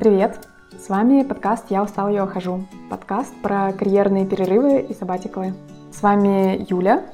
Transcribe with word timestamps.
Привет! 0.00 0.48
С 0.82 0.88
вами 0.88 1.22
подкаст 1.24 1.66
«Я 1.68 1.82
устал, 1.82 2.08
я 2.08 2.24
ухожу». 2.24 2.64
Подкаст 2.88 3.34
про 3.42 3.70
карьерные 3.74 4.24
перерывы 4.24 4.80
и 4.80 4.94
сабатиклы. 4.94 5.52
С 5.92 6.00
вами 6.00 6.64
Юля 6.70 7.04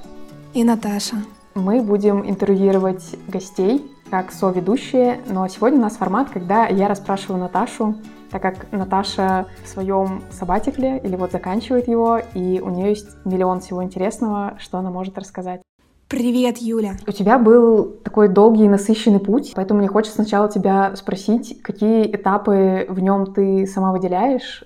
и 0.55 0.62
Наташа. 0.62 1.17
Мы 1.57 1.83
будем 1.83 2.25
интервьюировать 2.25 3.17
гостей 3.26 3.91
как 4.08 4.30
соведущие, 4.30 5.20
но 5.26 5.49
сегодня 5.49 5.80
у 5.80 5.83
нас 5.83 5.96
формат, 5.96 6.30
когда 6.30 6.68
я 6.68 6.86
расспрашиваю 6.86 7.41
Наташу, 7.41 7.96
так 8.30 8.41
как 8.41 8.71
Наташа 8.71 9.46
в 9.64 9.68
своем 9.68 10.23
сабатикле 10.30 10.98
или 10.98 11.16
вот 11.16 11.32
заканчивает 11.32 11.89
его, 11.89 12.21
и 12.34 12.61
у 12.61 12.71
нее 12.71 12.91
есть 12.91 13.09
миллион 13.25 13.62
всего 13.62 13.82
интересного, 13.82 14.55
что 14.61 14.79
она 14.79 14.93
может 14.93 15.18
рассказать. 15.18 15.61
Привет, 16.09 16.59
Юля. 16.59 16.96
У 17.09 17.11
тебя 17.11 17.36
был 17.36 17.96
такой 18.04 18.29
долгий 18.29 18.66
и 18.66 18.68
насыщенный 18.68 19.18
путь, 19.18 19.55
поэтому 19.56 19.80
мне 19.80 19.88
хочется 19.88 20.14
сначала 20.14 20.48
тебя 20.48 20.95
спросить, 20.95 21.61
какие 21.62 22.14
этапы 22.14 22.86
в 22.88 23.00
нем 23.00 23.34
ты 23.34 23.66
сама 23.66 23.91
выделяешь? 23.91 24.62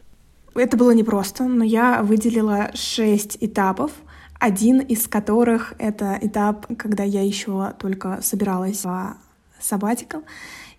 Это 0.54 0.76
было 0.76 0.90
непросто, 0.90 1.45
но 1.45 1.64
я 1.64 2.02
выделила 2.02 2.70
шесть 2.74 3.38
этапов, 3.40 3.90
один 4.38 4.80
из 4.80 5.08
которых— 5.08 5.72
это 5.78 6.18
этап, 6.20 6.66
когда 6.76 7.04
я 7.04 7.22
еще 7.22 7.72
только 7.78 8.18
собиралась 8.20 8.84
в 8.84 9.16
sabbatical, 9.62 10.24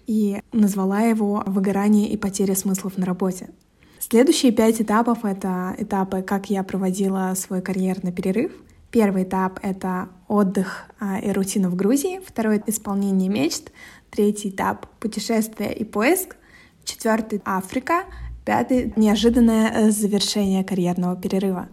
и 0.05 0.43
назвала 0.51 0.99
его 0.99 1.41
«Выгорание 1.47 2.07
и 2.07 2.17
потеря 2.17 2.55
смыслов 2.55 2.99
на 2.99 3.07
работе». 3.07 3.49
Следующие 3.97 4.51
пять 4.51 4.79
этапов— 4.79 5.19
это 5.25 5.73
этапы, 5.79 6.21
как 6.21 6.51
я 6.51 6.61
проводила 6.61 7.33
свой 7.35 7.63
карьерный 7.63 8.11
перерыв— 8.11 8.51
Первый 8.91 9.23
этап— 9.23 9.59
это 9.63 10.09
отдых 10.27 10.83
а, 10.99 11.17
и 11.19 11.31
рутина 11.31 11.69
в 11.69 11.75
Грузии, 11.75 12.19
второй— 12.25 12.61
исполнение 12.67 13.29
мечт, 13.29 13.71
третий 14.09 14.49
этап— 14.49 14.85
путешествие 14.99 15.73
и 15.73 15.85
поиск, 15.85 16.35
четвертый— 16.83 17.41
Африка, 17.45 18.03
пятый— 18.45 18.91
неожиданное 18.97 19.71
э, 19.71 19.91
завершение 19.91 20.65
карьерного 20.65 21.15
перерыва. 21.15 21.69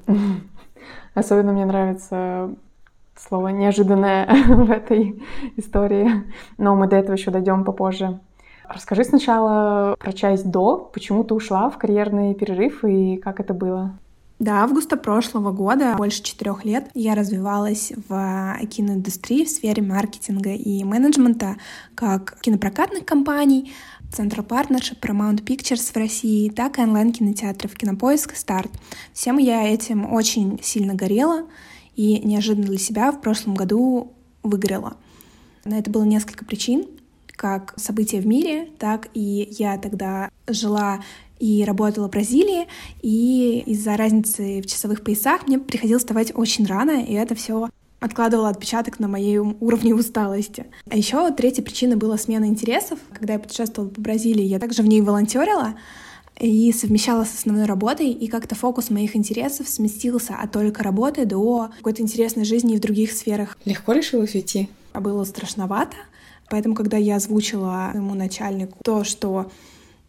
Особенно 1.15 1.53
мне 1.53 1.67
нравится 1.67 2.55
слово 3.17 3.49
«неожиданное» 3.49 4.29
в 4.47 4.71
этой 4.71 5.21
истории, 5.57 6.09
но 6.57 6.77
мы 6.77 6.87
до 6.87 6.95
этого 6.95 7.17
еще 7.17 7.33
дойдем 7.33 7.65
попозже. 7.65 8.21
Расскажи 8.69 9.03
сначала 9.03 9.97
про 9.99 10.13
часть 10.13 10.49
до, 10.49 10.77
почему 10.93 11.25
ты 11.25 11.35
ушла 11.35 11.69
в 11.69 11.79
карьерный 11.79 12.35
перерыв 12.35 12.85
и 12.85 13.17
как 13.17 13.41
это 13.41 13.55
было. 13.55 13.99
До 14.39 14.63
августа 14.63 14.97
прошлого 14.97 15.51
года, 15.51 15.97
больше 15.97 16.23
четырех 16.23 16.65
лет, 16.65 16.91
я 16.95 17.17
развивалась 17.17 17.93
в 18.09 18.57
киноиндустрии 18.71 19.45
в 19.45 19.51
сфере 19.51 19.83
маркетинга 19.83 20.55
и 20.55 20.85
менеджмента 20.85 21.57
как 21.97 22.39
кинопрокатных 22.41 23.05
компаний, 23.05 23.73
Central 24.13 24.47
Partnership, 24.47 25.01
Paramount 25.01 25.43
Pictures 25.43 25.93
в 25.93 25.97
России, 25.97 26.51
так 26.51 26.79
и 26.79 26.83
онлайн-кинотеатров 26.83 27.75
Кинопоиск 27.75 28.35
и 28.35 28.37
Старт. 28.37 28.71
Всем 29.13 29.39
я 29.39 29.67
этим 29.69 30.11
очень 30.13 30.61
сильно 30.63 30.95
горела 30.95 31.49
и 31.97 32.21
неожиданно 32.21 32.69
для 32.69 32.79
себя 32.79 33.11
в 33.11 33.21
прошлом 33.21 33.57
году 33.57 34.13
выиграла. 34.45 34.97
На 35.65 35.81
это 35.81 35.91
было 35.91 36.05
несколько 36.05 36.45
причин, 36.45 36.87
как 37.27 37.75
события 37.77 38.21
в 38.21 38.27
мире, 38.27 38.69
так 38.79 39.09
и 39.15 39.49
я 39.59 39.79
тогда 39.79 40.31
жила 40.47 41.01
и 41.39 41.65
работала 41.65 42.09
в 42.09 42.11
Бразилии, 42.11 42.67
и 43.03 43.63
из-за 43.67 43.97
разницы 43.97 44.61
в 44.61 44.67
часовых 44.67 45.03
поясах 45.03 45.47
мне 45.47 45.59
приходилось 45.59 46.03
вставать 46.03 46.33
очень 46.35 46.67
рано, 46.67 47.03
и 47.03 47.15
это 47.15 47.35
все 47.35 47.69
откладывало 48.01 48.49
отпечаток 48.49 49.01
на 49.01 49.09
моей 49.09 49.39
уровне 49.39 49.95
усталости. 49.95 50.67
А 50.89 50.97
еще 50.97 51.31
третья 51.33 51.63
причина 51.63 51.97
была 51.97 52.17
смена 52.17 52.45
интересов. 52.45 52.99
Когда 53.13 53.35
я 53.35 53.39
путешествовала 53.39 53.91
по 53.91 54.01
Бразилии, 54.01 54.45
я 54.45 54.59
также 54.59 54.83
в 54.83 54.87
ней 54.87 55.01
волонтерила 55.01 55.75
и 56.39 56.73
совмещала 56.73 57.25
с 57.25 57.35
основной 57.35 57.65
работой, 57.65 58.11
и 58.11 58.29
как-то 58.29 58.55
фокус 58.55 58.91
моих 58.91 59.17
интересов 59.17 59.69
сместился 59.69 60.37
от 60.37 60.53
только 60.53 60.85
работы 60.85 61.25
до 61.25 61.71
какой-то 61.79 62.03
интересной 62.03 62.45
жизни 62.45 62.77
в 62.77 62.81
других 62.81 63.13
сферах. 63.13 63.59
Легко 63.65 63.93
решилась 63.93 64.35
уйти? 64.35 64.69
А 64.93 65.01
было 65.01 65.25
страшновато, 65.25 65.97
поэтому, 66.49 66.77
когда 66.77 66.97
я 66.97 67.17
озвучила 67.17 67.91
ему 67.93 68.15
начальнику 68.15 68.79
то, 68.85 69.03
что 69.03 69.51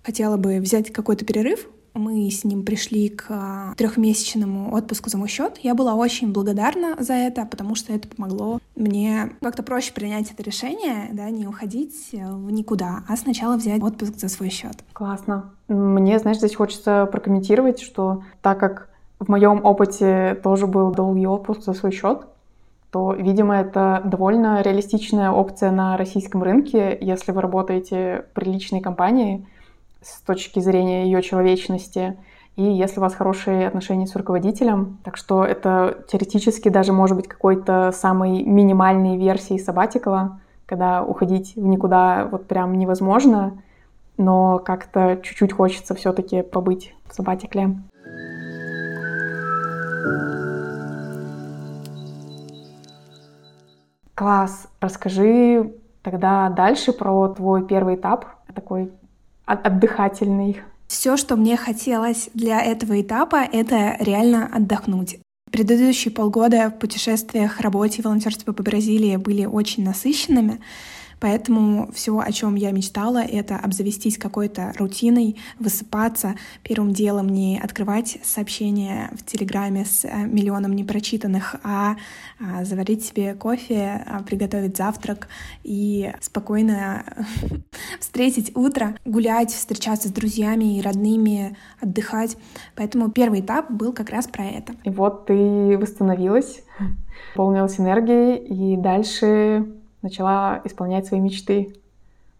хотела 0.09 0.37
бы 0.37 0.57
взять 0.59 0.91
какой-то 0.91 1.23
перерыв. 1.23 1.67
Мы 1.93 2.31
с 2.31 2.43
ним 2.43 2.65
пришли 2.65 3.09
к 3.09 3.25
а, 3.29 3.75
трехмесячному 3.77 4.73
отпуску 4.73 5.07
за 5.11 5.19
мой 5.19 5.27
счет. 5.27 5.59
Я 5.61 5.75
была 5.75 5.93
очень 5.93 6.33
благодарна 6.33 6.95
за 6.97 7.13
это, 7.13 7.45
потому 7.45 7.75
что 7.75 7.93
это 7.93 8.07
помогло 8.07 8.59
мне 8.75 9.33
как-то 9.39 9.61
проще 9.61 9.93
принять 9.93 10.31
это 10.31 10.41
решение, 10.41 11.09
да, 11.13 11.29
не 11.29 11.45
уходить 11.45 12.09
в 12.11 12.49
никуда, 12.49 13.03
а 13.07 13.15
сначала 13.17 13.55
взять 13.55 13.83
отпуск 13.83 14.15
за 14.15 14.29
свой 14.29 14.49
счет. 14.49 14.83
Классно. 14.93 15.51
Мне, 15.67 16.17
знаешь, 16.17 16.37
здесь 16.37 16.55
хочется 16.55 17.07
прокомментировать, 17.11 17.79
что 17.79 18.23
так 18.41 18.59
как 18.59 18.89
в 19.19 19.29
моем 19.29 19.63
опыте 19.63 20.39
тоже 20.43 20.65
был 20.65 20.91
долгий 20.91 21.27
отпуск 21.27 21.61
за 21.61 21.73
свой 21.73 21.91
счет, 21.91 22.21
то, 22.89 23.13
видимо, 23.13 23.59
это 23.59 24.01
довольно 24.05 24.63
реалистичная 24.63 25.29
опция 25.29 25.69
на 25.69 25.97
российском 25.97 26.41
рынке, 26.41 26.97
если 26.99 27.31
вы 27.31 27.41
работаете 27.41 28.25
в 28.31 28.33
приличной 28.33 28.81
компании— 28.81 29.45
с 30.01 30.21
точки 30.21 30.59
зрения 30.59 31.05
ее 31.05 31.21
человечности, 31.21 32.17
и 32.55 32.63
если 32.63 32.99
у 32.99 33.01
вас 33.01 33.15
хорошие 33.15 33.67
отношения 33.67 34.05
с 34.05 34.15
руководителем. 34.15 34.99
Так 35.03 35.17
что 35.17 35.45
это 35.45 36.03
теоретически 36.09 36.69
даже 36.69 36.91
может 36.91 37.15
быть 37.15 37.27
какой-то 37.27 37.91
самой 37.91 38.43
минимальной 38.43 39.17
версией 39.17 39.59
сабатикала, 39.59 40.41
когда 40.65 41.03
уходить 41.03 41.55
в 41.55 41.65
никуда 41.65 42.27
вот 42.29 42.47
прям 42.47 42.77
невозможно, 42.77 43.61
но 44.17 44.59
как-то 44.59 45.19
чуть-чуть 45.23 45.53
хочется 45.53 45.95
все-таки 45.95 46.41
побыть 46.41 46.93
в 47.07 47.13
сабатикле. 47.13 47.77
Класс. 54.13 54.67
Расскажи 54.81 55.73
тогда 56.03 56.49
дальше 56.49 56.91
про 56.91 57.29
твой 57.29 57.65
первый 57.65 57.95
этап, 57.95 58.25
такой 58.53 58.91
отдыхательный. 59.53 60.61
Все, 60.87 61.17
что 61.17 61.35
мне 61.35 61.55
хотелось 61.55 62.29
для 62.33 62.61
этого 62.61 62.99
этапа, 62.99 63.47
это 63.51 63.95
реально 63.99 64.49
отдохнуть. 64.51 65.19
Предыдущие 65.51 66.11
полгода 66.11 66.69
в 66.69 66.79
путешествиях, 66.79 67.59
работе 67.61 67.99
и 67.99 68.01
волонтерстве 68.01 68.53
по 68.53 68.63
Бразилии 68.63 69.15
были 69.15 69.45
очень 69.45 69.83
насыщенными. 69.83 70.59
Поэтому 71.19 71.91
все, 71.93 72.17
о 72.19 72.31
чем 72.31 72.55
я 72.55 72.71
мечтала, 72.71 73.19
это 73.23 73.57
обзавестись 73.57 74.17
какой-то 74.17 74.73
рутиной, 74.77 75.37
высыпаться, 75.59 76.35
первым 76.63 76.93
делом 76.93 77.29
не 77.29 77.59
открывать 77.59 78.19
сообщения 78.23 79.11
в 79.13 79.25
Телеграме 79.25 79.85
с 79.85 80.05
э, 80.05 80.25
миллионом 80.25 80.73
непрочитанных, 80.73 81.55
а, 81.63 81.95
а 82.39 82.63
заварить 82.63 83.05
себе 83.05 83.33
кофе, 83.33 84.03
а, 84.05 84.23
приготовить 84.23 84.77
завтрак 84.77 85.27
и 85.63 86.11
спокойно 86.21 87.03
встретить 87.99 88.55
утро, 88.55 88.95
гулять, 89.05 89.51
встречаться 89.51 90.07
с 90.07 90.11
друзьями 90.11 90.77
и 90.77 90.81
родными, 90.81 91.57
отдыхать. 91.81 92.37
Поэтому 92.75 93.11
первый 93.11 93.41
этап 93.41 93.69
был 93.69 93.93
как 93.93 94.09
раз 94.09 94.27
про 94.27 94.45
это. 94.45 94.73
И 94.83 94.89
вот 94.89 95.25
ты 95.25 95.77
восстановилась, 95.77 96.63
полнилась 97.35 97.79
энергией, 97.79 98.37
и 98.37 98.77
дальше 98.77 99.78
начала 100.01 100.61
исполнять 100.65 101.07
свои 101.07 101.19
мечты. 101.19 101.75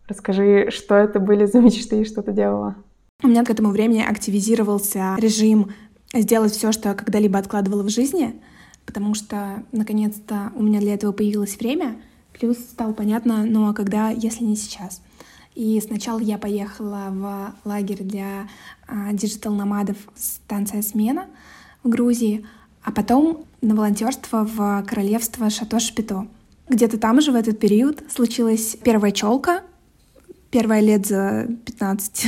Расскажи, 0.08 0.70
что 0.72 0.96
это 0.96 1.20
были 1.20 1.46
за 1.46 1.59
мечты 1.59 2.02
и 2.02 2.06
что 2.06 2.22
ты 2.22 2.31
делала? 2.31 2.75
У 3.22 3.28
меня 3.28 3.44
к 3.44 3.50
этому 3.50 3.70
времени 3.70 4.02
активизировался 4.02 5.16
режим 5.20 5.72
сделать 6.14 6.53
все, 6.53 6.72
что 6.72 6.90
я 6.90 6.96
когда-либо 6.96 7.38
откладывала 7.38 7.84
в 7.84 7.90
жизни, 7.90 8.42
потому 8.86 9.14
что 9.14 9.64
наконец-то 9.72 10.52
у 10.56 10.64
меня 10.64 10.80
для 10.80 10.96
этого 10.96 11.12
появилось 11.12 11.59
время, 11.59 11.98
плюс 12.34 12.58
стало 12.58 12.94
понятно, 12.94 13.46
ну 13.46 13.69
а 13.69 13.74
когда, 13.74 14.09
если 14.09 14.44
не 14.44 14.56
сейчас. 14.56 15.02
И 15.53 15.81
сначала 15.86 16.19
я 16.19 16.38
поехала 16.38 17.08
в 17.12 17.53
лагерь 17.66 18.03
для 18.03 18.48
digital 19.12 19.55
nomad 19.55 19.85
ов 19.85 19.98
станция 20.16 20.81
«Смена» 20.81 21.28
в 21.84 21.89
Грузии, 21.89 22.45
а 22.81 22.92
потом 22.92 23.45
на 23.62 23.75
волонтерство 23.75 24.45
в 24.45 24.84
королевство 24.88 25.45
Шато-Шпито— 25.45 26.28
где-то 26.69 26.98
там 26.98 27.21
же 27.21 27.31
в 27.31 27.36
этот 27.36 27.60
период 27.60 28.04
случилась 28.10 28.77
первая 28.83 29.12
челка, 29.12 29.63
первая 30.51 30.81
лет 30.81 31.06
за 31.06 31.48
15 31.66 32.25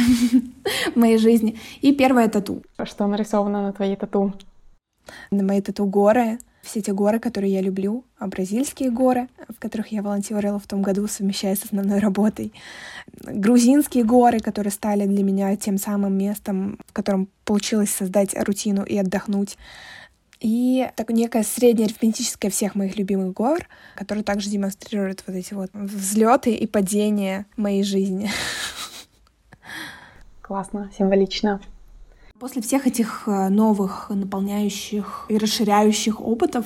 в 0.93 0.95
моей 0.95 1.17
жизни, 1.17 1.59
и 1.81 1.93
первая 1.93 2.27
тату. 2.27 2.63
А 2.77 2.85
что 2.85 3.07
нарисовано 3.07 3.61
на 3.61 3.73
твоей 3.73 3.95
тату? 3.95 4.33
На 5.31 5.43
моей 5.43 5.61
тату 5.61 5.85
горы, 5.85 6.39
все 6.61 6.81
те 6.81 6.93
горы, 6.93 7.19
которые 7.19 7.53
я 7.53 7.61
люблю, 7.61 8.05
а 8.17 8.27
бразильские 8.27 8.91
горы, 8.91 9.27
в 9.49 9.59
которых 9.59 9.87
я 9.91 10.01
волонтерила 10.03 10.59
в 10.59 10.67
том 10.67 10.81
году, 10.81 11.07
совмещая 11.07 11.55
с 11.55 11.63
основной 11.63 11.99
работой, 11.99 12.53
грузинские 13.23 14.03
горы, 14.03 14.39
которые 14.39 14.71
стали 14.71 15.05
для 15.05 15.23
меня 15.23 15.55
тем 15.55 15.77
самым 15.77 16.17
местом, 16.17 16.79
в 16.87 16.93
котором 16.93 17.29
получилось 17.45 17.89
создать 17.89 18.35
рутину 18.35 18.83
и 18.83 18.97
отдохнуть, 18.97 19.57
и 20.41 20.89
так 20.95 21.11
некая 21.11 21.43
средняя 21.43 21.87
арифметическая 21.87 22.49
всех 22.49 22.73
моих 22.73 22.97
любимых 22.97 23.33
гор, 23.33 23.67
которая 23.95 24.23
также 24.23 24.49
демонстрирует 24.49 25.23
вот 25.27 25.35
эти 25.35 25.53
вот 25.53 25.69
взлеты 25.73 26.53
и 26.53 26.65
падения 26.65 27.45
моей 27.57 27.83
жизни. 27.83 28.29
Классно, 30.41 30.89
символично. 30.97 31.61
После 32.39 32.63
всех 32.63 32.87
этих 32.87 33.27
э, 33.27 33.49
новых, 33.49 34.09
наполняющих 34.09 35.27
и 35.29 35.37
расширяющих 35.37 36.19
опытов 36.19 36.65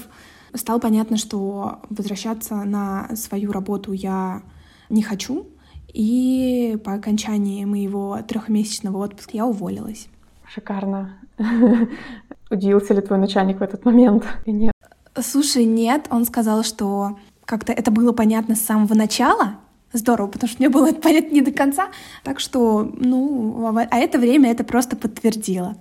стало 0.53 0.79
понятно, 0.79 1.17
что 1.17 1.81
возвращаться 1.89 2.55
на 2.63 3.13
свою 3.17 3.51
работу 3.51 3.91
я 3.91 4.41
не 4.89 5.03
хочу. 5.03 5.47
И 5.89 6.77
по 6.85 6.93
окончании 6.93 7.65
моего 7.65 8.21
трехмесячного 8.25 9.03
отпуска 9.03 9.31
я 9.33 9.45
уволилась. 9.45 10.07
Шикарно. 10.47 11.19
Удивился 12.49 12.93
ли 12.93 13.01
твой 13.01 13.19
начальник 13.19 13.59
в 13.59 13.63
этот 13.63 13.85
момент? 13.85 14.25
Нет. 14.45 14.73
Слушай, 15.19 15.65
нет. 15.65 16.07
Он 16.09 16.25
сказал, 16.25 16.63
что 16.63 17.17
как-то 17.45 17.71
это 17.73 17.91
было 17.91 18.11
понятно 18.11 18.55
с 18.55 18.61
самого 18.61 18.93
начала, 18.93 19.55
здорово, 19.93 20.27
потому 20.27 20.49
что 20.49 20.61
мне 20.61 20.69
было 20.69 20.89
это 20.89 21.01
понятно 21.01 21.33
не 21.33 21.41
до 21.41 21.51
конца. 21.51 21.89
Так 22.23 22.39
что, 22.39 22.83
ну, 22.83 23.75
а 23.75 23.97
это 23.97 24.19
время 24.19 24.51
это 24.51 24.63
просто 24.63 24.95
подтвердило. 24.95 25.75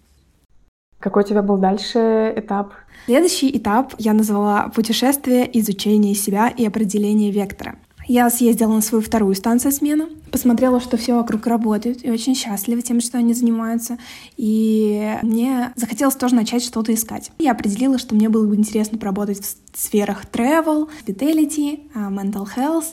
Какой 0.98 1.22
у 1.22 1.26
тебя 1.26 1.42
был 1.42 1.58
дальше 1.58 2.32
этап? 2.34 2.72
Следующий 3.06 3.54
этап 3.56 3.94
я 3.98 4.14
назвала 4.14 4.70
«Путешествие, 4.74 5.46
изучение 5.58 6.14
себя 6.14 6.48
и 6.48 6.64
определение 6.64 7.30
вектора». 7.30 7.76
Я 8.06 8.28
съездила 8.30 8.72
на 8.72 8.80
свою 8.80 9.02
вторую 9.02 9.34
станцию 9.34 9.72
смены, 9.72 10.06
посмотрела, 10.30 10.80
что 10.80 10.96
все 10.96 11.14
вокруг 11.14 11.46
работает, 11.46 12.04
и 12.04 12.10
очень 12.10 12.34
счастлива 12.34 12.82
тем, 12.82 13.00
что 13.00 13.18
они 13.18 13.34
занимаются. 13.34 13.98
И 14.36 15.16
мне 15.22 15.72
захотелось 15.76 16.16
тоже 16.16 16.34
начать 16.34 16.62
что-то 16.62 16.92
искать. 16.92 17.30
Я 17.38 17.52
определила, 17.52 17.98
что 17.98 18.14
мне 18.14 18.28
было 18.28 18.46
бы 18.46 18.56
интересно 18.56 18.98
поработать 18.98 19.40
в 19.40 19.78
сферах 19.78 20.24
travel, 20.30 20.88
vitality, 21.06 21.80
а, 21.94 22.10
mental 22.10 22.46
health, 22.56 22.86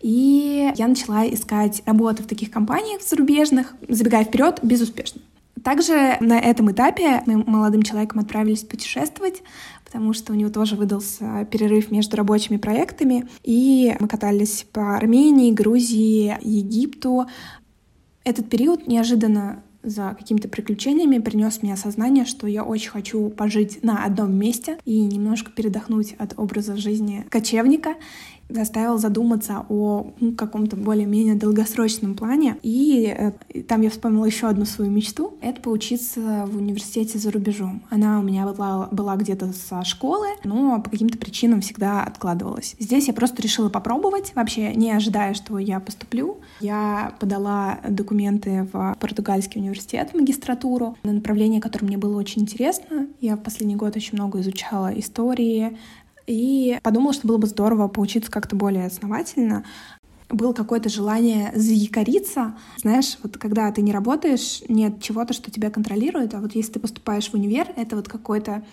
и 0.00 0.72
я 0.76 0.86
начала 0.86 1.26
искать 1.26 1.82
работу 1.86 2.22
в 2.22 2.26
таких 2.26 2.50
компаниях 2.50 3.02
зарубежных, 3.02 3.74
забегая 3.88 4.24
вперед, 4.24 4.60
безуспешно. 4.62 5.20
Также 5.62 6.18
на 6.20 6.38
этом 6.38 6.70
этапе 6.70 7.22
мы 7.24 7.42
молодым 7.42 7.82
человеком 7.82 8.20
отправились 8.20 8.64
путешествовать, 8.64 9.42
потому 9.94 10.12
что 10.12 10.32
у 10.32 10.34
него 10.34 10.50
тоже 10.50 10.74
выдался 10.74 11.46
перерыв 11.52 11.92
между 11.92 12.16
рабочими 12.16 12.56
проектами, 12.56 13.28
и 13.44 13.94
мы 14.00 14.08
катались 14.08 14.66
по 14.72 14.96
Армении, 14.96 15.52
Грузии, 15.52 16.36
Египту. 16.42 17.26
Этот 18.24 18.50
период 18.50 18.88
неожиданно 18.88 19.62
за 19.84 20.16
какими-то 20.18 20.48
приключениями 20.48 21.18
принес 21.18 21.62
мне 21.62 21.74
осознание, 21.74 22.24
что 22.24 22.48
я 22.48 22.64
очень 22.64 22.90
хочу 22.90 23.28
пожить 23.28 23.84
на 23.84 24.04
одном 24.04 24.34
месте 24.36 24.78
и 24.84 25.00
немножко 25.00 25.52
передохнуть 25.52 26.14
от 26.18 26.36
образа 26.36 26.76
жизни 26.76 27.24
кочевника 27.30 27.94
заставил 28.48 28.98
задуматься 28.98 29.64
о 29.68 30.12
ну, 30.20 30.32
каком-то 30.32 30.76
более-менее 30.76 31.34
долгосрочном 31.34 32.14
плане. 32.14 32.56
И 32.62 33.14
э, 33.16 33.62
там 33.62 33.80
я 33.82 33.90
вспомнила 33.90 34.24
еще 34.24 34.48
одну 34.48 34.64
свою 34.64 34.90
мечту. 34.90 35.34
Это 35.40 35.60
поучиться 35.60 36.46
в 36.46 36.56
университете 36.56 37.18
за 37.18 37.30
рубежом. 37.30 37.82
Она 37.90 38.20
у 38.20 38.22
меня 38.22 38.46
была, 38.46 38.88
была 38.90 39.16
где-то 39.16 39.52
со 39.52 39.84
школы, 39.84 40.28
но 40.44 40.80
по 40.80 40.90
каким-то 40.90 41.18
причинам 41.18 41.60
всегда 41.60 42.04
откладывалась. 42.04 42.76
Здесь 42.78 43.08
я 43.08 43.14
просто 43.14 43.42
решила 43.42 43.68
попробовать, 43.68 44.32
вообще 44.34 44.74
не 44.74 44.92
ожидая, 44.92 45.34
что 45.34 45.58
я 45.58 45.80
поступлю. 45.80 46.38
Я 46.60 47.14
подала 47.20 47.80
документы 47.88 48.68
в 48.72 48.96
португальский 49.00 49.60
университет, 49.60 50.10
в 50.12 50.14
магистратуру, 50.14 50.96
на 51.02 51.12
направление, 51.12 51.60
которое 51.60 51.86
мне 51.86 51.98
было 51.98 52.18
очень 52.18 52.42
интересно. 52.42 53.08
Я 53.20 53.36
в 53.36 53.42
последний 53.42 53.76
год 53.76 53.96
очень 53.96 54.16
много 54.18 54.40
изучала 54.40 54.98
истории, 54.98 55.76
и 56.26 56.78
подумала, 56.82 57.12
что 57.12 57.26
было 57.28 57.38
бы 57.38 57.46
здорово 57.46 57.88
поучиться 57.88 58.30
как-то 58.30 58.56
более 58.56 58.86
основательно. 58.86 59.64
Было 60.28 60.52
какое-то 60.52 60.88
желание 60.88 61.52
заякориться. 61.54 62.54
Знаешь, 62.78 63.18
вот 63.22 63.36
когда 63.36 63.70
ты 63.70 63.82
не 63.82 63.92
работаешь, 63.92 64.62
нет 64.68 65.02
чего-то, 65.02 65.34
что 65.34 65.50
тебя 65.50 65.70
контролирует, 65.70 66.34
а 66.34 66.40
вот 66.40 66.54
если 66.54 66.72
ты 66.72 66.80
поступаешь 66.80 67.28
в 67.28 67.34
универ, 67.34 67.68
это 67.76 67.96
вот 67.96 68.08
какой-то 68.08 68.64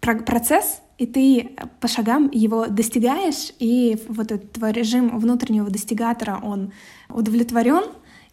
процесс, 0.00 0.80
и 0.98 1.06
ты 1.06 1.56
по 1.80 1.88
шагам 1.88 2.30
его 2.32 2.66
достигаешь, 2.66 3.52
и 3.58 4.00
вот 4.08 4.32
этот 4.32 4.52
твой 4.52 4.72
режим 4.72 5.18
внутреннего 5.18 5.70
достигатора, 5.70 6.40
он 6.42 6.72
удовлетворен, 7.08 7.84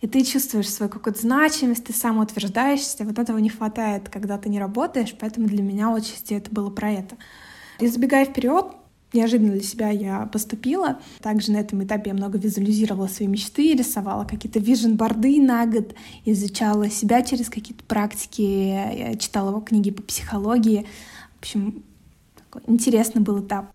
и 0.02 0.08
ты 0.08 0.24
чувствуешь 0.24 0.70
свою 0.70 0.92
какую-то 0.92 1.22
значимость, 1.22 1.86
ты 1.86 1.94
самоутверждаешься. 1.94 3.06
Вот 3.06 3.20
этого 3.20 3.38
не 3.38 3.50
хватает, 3.50 4.10
когда 4.10 4.38
ты 4.38 4.50
не 4.50 4.60
работаешь, 4.60 5.16
поэтому 5.18 5.48
для 5.48 5.64
меня 5.64 5.94
отчасти 5.94 6.34
это 6.34 6.52
было 6.52 6.70
про 6.70 6.92
это. 6.92 7.16
И 7.80 7.88
забегая 7.88 8.26
вперед, 8.26 8.68
неожиданно 9.14 9.52
для 9.52 9.62
себя 9.62 9.90
я 9.90 10.26
поступила. 10.32 11.00
Также 11.22 11.52
на 11.52 11.58
этом 11.58 11.84
этапе 11.84 12.10
я 12.10 12.14
много 12.16 12.38
визуализировала 12.38 13.08
свои 13.08 13.28
мечты, 13.28 13.76
рисовала 13.76 14.26
какие-то 14.26 14.60
вижен-борды 14.60 15.42
на 15.42 15.66
год, 15.66 15.94
изучала 16.26 16.90
себя 16.90 17.22
через 17.22 17.50
какие-то 17.50 17.84
практики, 17.86 19.18
читала 19.20 19.62
книги 19.62 19.92
по 19.92 20.02
психологии. 20.02 20.86
В 21.36 21.40
общем, 21.40 21.84
такой 22.36 22.62
интересный 22.68 23.22
был 23.22 23.42
этап. 23.42 23.72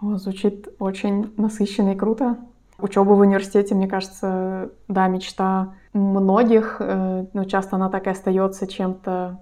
О, 0.00 0.16
звучит 0.16 0.68
очень 0.78 1.32
насыщенно 1.36 1.90
и 1.90 1.96
круто. 1.96 2.38
Учеба 2.78 3.10
в 3.10 3.20
университете, 3.20 3.74
мне 3.76 3.86
кажется, 3.86 4.70
да, 4.88 5.06
мечта 5.06 5.74
многих, 5.92 6.78
э, 6.80 7.26
но 7.32 7.44
часто 7.44 7.76
она 7.76 7.88
так 7.88 8.08
и 8.08 8.10
остается 8.10 8.66
чем-то 8.66 9.38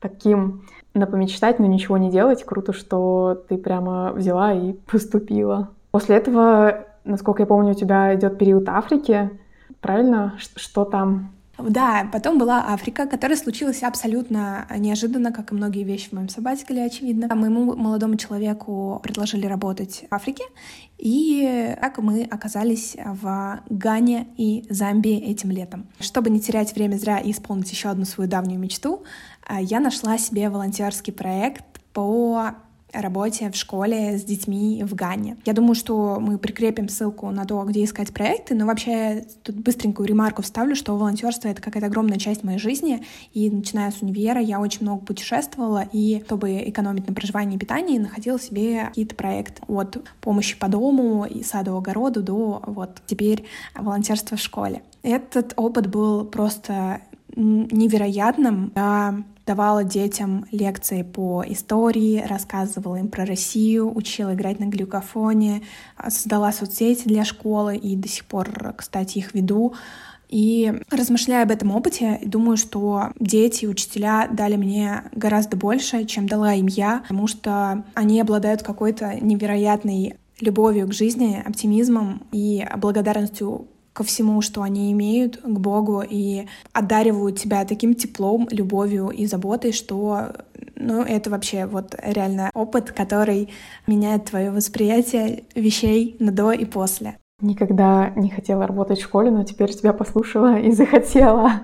таким 0.00 0.64
на 0.98 1.06
помечтать, 1.06 1.58
но 1.58 1.66
ничего 1.66 1.98
не 1.98 2.10
делать. 2.10 2.44
Круто, 2.44 2.72
что 2.72 3.44
ты 3.48 3.56
прямо 3.56 4.12
взяла 4.12 4.52
и 4.52 4.72
поступила. 4.90 5.70
После 5.90 6.16
этого, 6.16 6.86
насколько 7.04 7.42
я 7.42 7.46
помню, 7.46 7.72
у 7.72 7.74
тебя 7.74 8.14
идет 8.14 8.38
период 8.38 8.68
Африки. 8.68 9.30
Правильно? 9.80 10.34
Что 10.56 10.84
там? 10.84 11.30
Да, 11.58 12.06
потом 12.12 12.38
была 12.38 12.66
Африка, 12.68 13.06
которая 13.06 13.36
случилась 13.38 13.82
абсолютно 13.82 14.66
неожиданно, 14.76 15.32
как 15.32 15.52
и 15.52 15.54
многие 15.54 15.84
вещи 15.84 16.10
в 16.10 16.12
моем 16.12 16.28
сабатикле, 16.28 16.84
очевидно. 16.84 17.34
Моему 17.34 17.74
молодому 17.74 18.16
человеку 18.16 19.00
предложили 19.02 19.46
работать 19.46 20.04
в 20.10 20.14
Африке, 20.14 20.44
и 20.98 21.74
так 21.80 21.96
мы 21.98 22.24
оказались 22.24 22.96
в 23.02 23.60
Гане 23.70 24.28
и 24.36 24.66
Замбии 24.68 25.18
этим 25.18 25.50
летом. 25.50 25.86
Чтобы 25.98 26.28
не 26.28 26.40
терять 26.40 26.74
время 26.74 26.96
зря 26.96 27.18
и 27.18 27.30
исполнить 27.30 27.70
еще 27.70 27.88
одну 27.88 28.04
свою 28.04 28.28
давнюю 28.28 28.60
мечту, 28.60 29.02
я 29.48 29.80
нашла 29.80 30.18
себе 30.18 30.50
волонтерский 30.50 31.12
проект 31.12 31.64
по 31.92 32.54
работе 32.92 33.50
в 33.50 33.56
школе 33.56 34.18
с 34.18 34.24
детьми 34.24 34.82
в 34.84 34.94
Гане. 34.94 35.36
Я 35.44 35.52
думаю, 35.52 35.74
что 35.74 36.18
мы 36.20 36.38
прикрепим 36.38 36.88
ссылку 36.88 37.30
на 37.30 37.44
то, 37.44 37.62
где 37.64 37.84
искать 37.84 38.12
проекты, 38.12 38.54
но 38.54 38.66
вообще 38.66 39.26
тут 39.42 39.56
быстренькую 39.56 40.08
ремарку 40.08 40.42
вставлю, 40.42 40.74
что 40.74 40.96
волонтерство— 40.96 41.48
это 41.50 41.60
какая-то 41.60 41.86
огромная 41.86 42.18
часть 42.18 42.44
моей 42.44 42.58
жизни, 42.58 43.04
и 43.32 43.50
начиная 43.50 43.90
с 43.90 44.02
универа 44.02 44.40
я 44.40 44.60
очень 44.60 44.82
много 44.82 45.04
путешествовала, 45.04 45.84
и 45.92 46.22
чтобы 46.24 46.68
экономить 46.68 47.06
на 47.08 47.14
проживании 47.14 47.56
и 47.56 47.58
питании, 47.58 47.98
находила 47.98 48.38
себе 48.38 48.86
какие-то 48.86 49.14
проекты 49.14 49.62
от 49.68 49.98
помощи 50.20 50.58
по 50.58 50.68
дому 50.68 51.26
и 51.26 51.42
саду 51.42 51.76
огороду 51.76 52.22
до 52.22 52.62
вот 52.66 53.02
теперь 53.06 53.44
волонтерства 53.74 54.36
в 54.36 54.40
школе. 54.40 54.82
Этот 55.02 55.52
опыт 55.56 55.88
был 55.88 56.24
просто 56.24 57.00
невероятным. 57.34 58.72
Я 58.74 59.22
давала 59.46 59.84
детям 59.84 60.44
лекции 60.50 61.02
по 61.02 61.44
истории, 61.46 62.24
рассказывала 62.26 62.96
им 62.96 63.08
про 63.08 63.24
Россию, 63.24 63.96
учила 63.96 64.34
играть 64.34 64.58
на 64.58 64.64
глюкофоне, 64.64 65.62
создала 66.08 66.52
соцсети 66.52 67.06
для 67.06 67.24
школы 67.24 67.76
и 67.76 67.96
до 67.96 68.08
сих 68.08 68.24
пор, 68.24 68.74
кстати, 68.76 69.18
их 69.18 69.34
веду. 69.34 69.74
И 70.28 70.74
размышляя 70.90 71.44
об 71.44 71.52
этом 71.52 71.70
опыте, 71.70 72.18
думаю, 72.24 72.56
что 72.56 73.12
дети 73.20 73.64
и 73.64 73.68
учителя 73.68 74.28
дали 74.28 74.56
мне 74.56 75.04
гораздо 75.12 75.56
больше, 75.56 76.04
чем 76.04 76.28
дала 76.28 76.54
им 76.54 76.66
я, 76.66 77.00
потому 77.02 77.28
что 77.28 77.84
они 77.94 78.20
обладают 78.20 78.64
какой-то 78.64 79.14
невероятной 79.20 80.16
любовью 80.40 80.88
к 80.88 80.92
жизни, 80.92 81.42
оптимизмом 81.46 82.26
и 82.32 82.66
благодарностью 82.76 83.68
ко 83.96 84.04
всему, 84.04 84.42
что 84.42 84.60
они 84.60 84.92
имеют, 84.92 85.40
к 85.40 85.58
Богу, 85.58 86.02
и 86.06 86.46
одаривают 86.74 87.38
тебя 87.38 87.64
таким 87.64 87.94
теплом, 87.94 88.46
любовью 88.50 89.08
и 89.08 89.24
заботой, 89.24 89.72
что 89.72 90.32
ну, 90.74 91.02
это 91.02 91.30
вообще 91.30 91.64
вот 91.64 91.94
реально 92.02 92.50
опыт, 92.52 92.92
который 92.92 93.48
меняет 93.86 94.26
твое 94.26 94.50
восприятие 94.50 95.44
вещей 95.54 96.16
на 96.20 96.30
до 96.30 96.52
и 96.52 96.66
после. 96.66 97.16
Никогда 97.40 98.10
не 98.16 98.28
хотела 98.28 98.66
работать 98.66 98.98
в 98.98 99.04
школе, 99.04 99.30
но 99.30 99.44
теперь 99.44 99.72
тебя 99.72 99.94
послушала 99.94 100.58
и 100.58 100.72
захотела. 100.72 101.62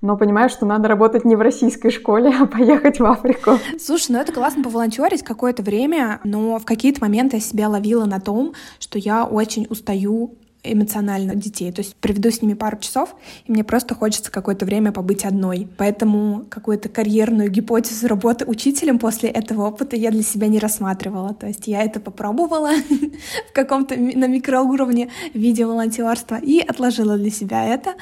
Но 0.00 0.16
понимаю, 0.16 0.48
что 0.48 0.66
надо 0.66 0.88
работать 0.88 1.24
не 1.24 1.36
в 1.36 1.40
российской 1.40 1.90
школе, 1.90 2.32
а 2.36 2.46
поехать 2.46 2.98
в 2.98 3.04
Африку. 3.04 3.58
Слушай, 3.78 4.12
ну 4.12 4.18
это 4.18 4.32
классно 4.32 4.64
поволонтерить 4.64 5.22
какое-то 5.22 5.62
время, 5.62 6.20
но 6.24 6.58
в 6.58 6.64
какие-то 6.64 7.00
моменты 7.02 7.36
я 7.36 7.42
себя 7.42 7.68
ловила 7.68 8.06
на 8.06 8.18
том, 8.18 8.54
что 8.80 8.98
я 8.98 9.24
очень 9.24 9.66
устаю 9.70 10.38
эмоционально 10.62 11.34
детей. 11.34 11.72
То 11.72 11.80
есть 11.80 11.96
приведу 11.96 12.30
с 12.30 12.42
ними 12.42 12.54
пару 12.54 12.78
часов, 12.78 13.14
и 13.46 13.52
мне 13.52 13.64
просто 13.64 13.94
хочется 13.94 14.30
какое-то 14.30 14.66
время 14.66 14.92
побыть 14.92 15.24
одной. 15.24 15.68
Поэтому 15.76 16.44
какую-то 16.48 16.88
карьерную 16.88 17.50
гипотезу 17.50 18.08
работы 18.08 18.44
учителем 18.44 18.98
после 18.98 19.30
этого 19.30 19.66
опыта 19.66 19.96
я 19.96 20.10
для 20.10 20.22
себя 20.22 20.48
не 20.48 20.58
рассматривала. 20.58 21.34
То 21.34 21.46
есть 21.46 21.66
я 21.66 21.82
это 21.82 22.00
попробовала 22.00 22.70
в 23.50 23.52
каком-то 23.52 23.96
на 23.96 24.26
микроуровне 24.26 25.10
в 25.32 25.38
виде 25.38 25.64
волонтерства 25.66 26.36
и 26.36 26.60
отложила 26.60 27.16
для 27.16 27.30
себя 27.30 27.64
это. 27.64 27.94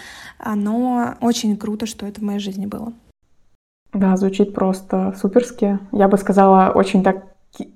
Но 0.44 1.16
очень 1.20 1.56
круто, 1.56 1.86
что 1.86 2.06
это 2.06 2.20
в 2.20 2.24
моей 2.24 2.40
жизни 2.40 2.66
было. 2.66 2.92
Да, 3.92 4.16
звучит 4.16 4.54
просто 4.54 5.14
суперски. 5.18 5.78
Я 5.92 6.08
бы 6.08 6.18
сказала, 6.18 6.72
очень 6.74 7.02
так 7.02 7.26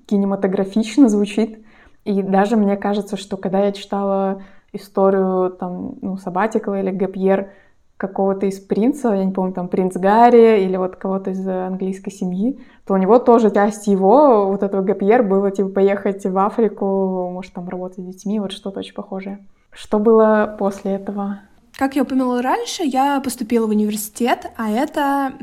кинематографично 0.05 1.09
звучит. 1.09 1.59
И 2.05 2.21
даже 2.21 2.55
мне 2.55 2.77
кажется, 2.77 3.17
что 3.17 3.37
когда 3.37 3.65
я 3.65 3.71
читала 3.71 4.43
историю 4.73 5.51
там, 5.51 5.95
ну, 6.01 6.17
Сабатикла 6.17 6.79
или 6.81 6.91
Гапьер 6.91 7.51
какого-то 7.97 8.47
из 8.47 8.59
принца, 8.59 9.13
я 9.13 9.23
не 9.23 9.31
помню, 9.31 9.53
там 9.53 9.69
принц 9.69 9.95
Гарри 9.95 10.63
или 10.63 10.75
вот 10.75 10.97
кого-то 10.97 11.31
из 11.31 11.47
английской 11.47 12.11
семьи, 12.11 12.59
то 12.85 12.95
у 12.95 12.97
него 12.97 13.19
тоже 13.19 13.49
часть 13.49 13.87
его, 13.87 14.47
вот 14.47 14.63
этого 14.63 14.81
Гапьер, 14.81 15.23
было 15.23 15.51
типа 15.51 15.69
поехать 15.69 16.25
в 16.25 16.37
Африку, 16.37 17.29
может 17.31 17.53
там 17.53 17.69
работать 17.69 17.99
с 17.99 18.07
детьми, 18.07 18.39
вот 18.39 18.51
что-то 18.51 18.79
очень 18.79 18.93
похожее. 18.93 19.45
Что 19.71 19.99
было 19.99 20.55
после 20.59 20.93
этого? 20.93 21.39
Как 21.77 21.95
я 21.95 22.03
упомянула 22.03 22.41
раньше, 22.41 22.83
я 22.83 23.21
поступила 23.21 23.67
в 23.67 23.69
университет, 23.69 24.51
а 24.57 24.69
это 24.69 25.33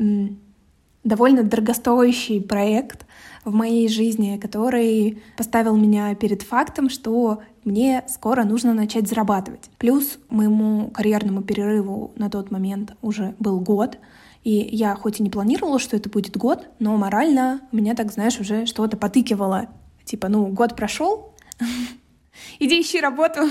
довольно 1.03 1.43
дорогостоящий 1.43 2.41
проект 2.41 3.05
в 3.43 3.53
моей 3.53 3.87
жизни, 3.87 4.37
который 4.37 5.21
поставил 5.37 5.75
меня 5.75 6.13
перед 6.15 6.43
фактом, 6.43 6.89
что 6.89 7.41
мне 7.63 8.03
скоро 8.07 8.43
нужно 8.43 8.73
начать 8.73 9.07
зарабатывать. 9.07 9.69
Плюс 9.77 10.19
моему 10.29 10.89
карьерному 10.89 11.41
перерыву 11.41 12.11
на 12.15 12.29
тот 12.29 12.51
момент 12.51 12.95
уже 13.01 13.35
был 13.39 13.59
год, 13.59 13.97
и 14.43 14.51
я 14.51 14.95
хоть 14.95 15.19
и 15.19 15.23
не 15.23 15.29
планировала, 15.29 15.79
что 15.79 15.95
это 15.95 16.09
будет 16.09 16.37
год, 16.37 16.67
но 16.79 16.97
морально 16.97 17.61
меня 17.71 17.95
так, 17.95 18.11
знаешь, 18.11 18.39
уже 18.39 18.65
что-то 18.65 18.97
потыкивало. 18.97 19.67
Типа, 20.03 20.29
ну, 20.29 20.47
год 20.47 20.75
прошел, 20.75 21.35
иди 22.59 22.81
ищи 22.81 22.99
работу, 22.99 23.41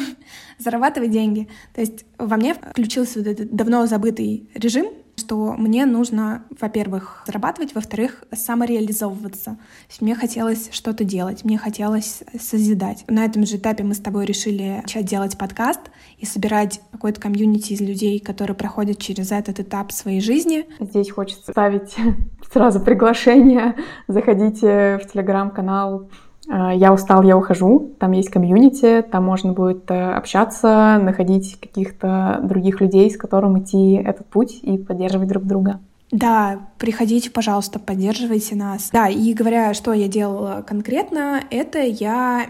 зарабатывай 0.59 1.09
деньги. 1.09 1.49
То 1.75 1.81
есть 1.81 2.05
во 2.19 2.37
мне 2.37 2.55
включился 2.55 3.21
вот 3.21 3.29
этот 3.29 3.55
давно 3.55 3.87
забытый 3.87 4.49
режим, 4.55 4.87
что 5.31 5.55
мне 5.57 5.87
нужно, 5.87 6.43
во-первых, 6.61 7.23
зарабатывать, 7.25 7.73
во-вторых, 7.73 8.25
самореализовываться. 8.33 9.59
Мне 10.01 10.17
хотелось 10.17 10.71
что-то 10.73 11.05
делать, 11.05 11.45
мне 11.45 11.57
хотелось 11.57 12.25
созидать. 12.37 13.05
На 13.07 13.27
этом 13.27 13.47
же 13.47 13.59
этапе 13.59 13.85
мы 13.85 13.95
с 13.95 14.01
тобой 14.01 14.27
решили 14.27 14.81
начать 14.83 15.05
делать 15.05 15.39
подкаст 15.39 15.83
и 16.19 16.27
собирать 16.27 16.81
какой-то 16.91 17.21
комьюнити 17.21 17.75
из 17.75 17.81
людей, 17.81 18.19
которые 18.19 18.57
проходят 18.57 18.99
через 18.99 19.31
этот 19.31 19.61
этап 19.61 19.93
своей 19.93 20.21
жизни. 20.21 20.67
Здесь 20.81 21.13
хочется 21.13 21.53
ставить 21.53 21.95
сразу 22.53 22.81
приглашение. 22.81 23.77
Заходите 24.09 24.99
в 24.99 25.13
телеграм-канал 25.13 26.11
я 26.50 26.92
устал, 26.92 27.23
я 27.23 27.37
ухожу. 27.37 27.92
Там 27.99 28.12
есть 28.12 28.30
комьюнити, 28.30 29.02
там 29.02 29.25
можно 29.25 29.52
будет 29.52 29.90
э, 29.90 30.12
общаться, 30.12 30.99
находить 31.00 31.59
каких-то 31.61 32.40
других 32.42 32.80
людей, 32.80 33.11
с 33.11 33.16
которым 33.16 33.61
идти 33.61 33.95
этот 33.95 34.26
путь 34.26 34.59
и 34.62 34.76
поддерживать 34.76 35.28
друг 35.28 35.45
друга. 35.45 35.80
Да, 36.11 36.59
приходите, 36.78 37.30
пожалуйста, 37.30 37.78
поддерживайте 37.78 38.57
нас. 38.57 38.90
Да, 38.92 39.09
и 39.09 39.33
говоря, 39.33 39.75
что 39.75 39.92
я 39.92 40.09
делала 40.09 40.64
конкретно, 40.66 41.40
это 41.50 41.78
я 41.78 42.47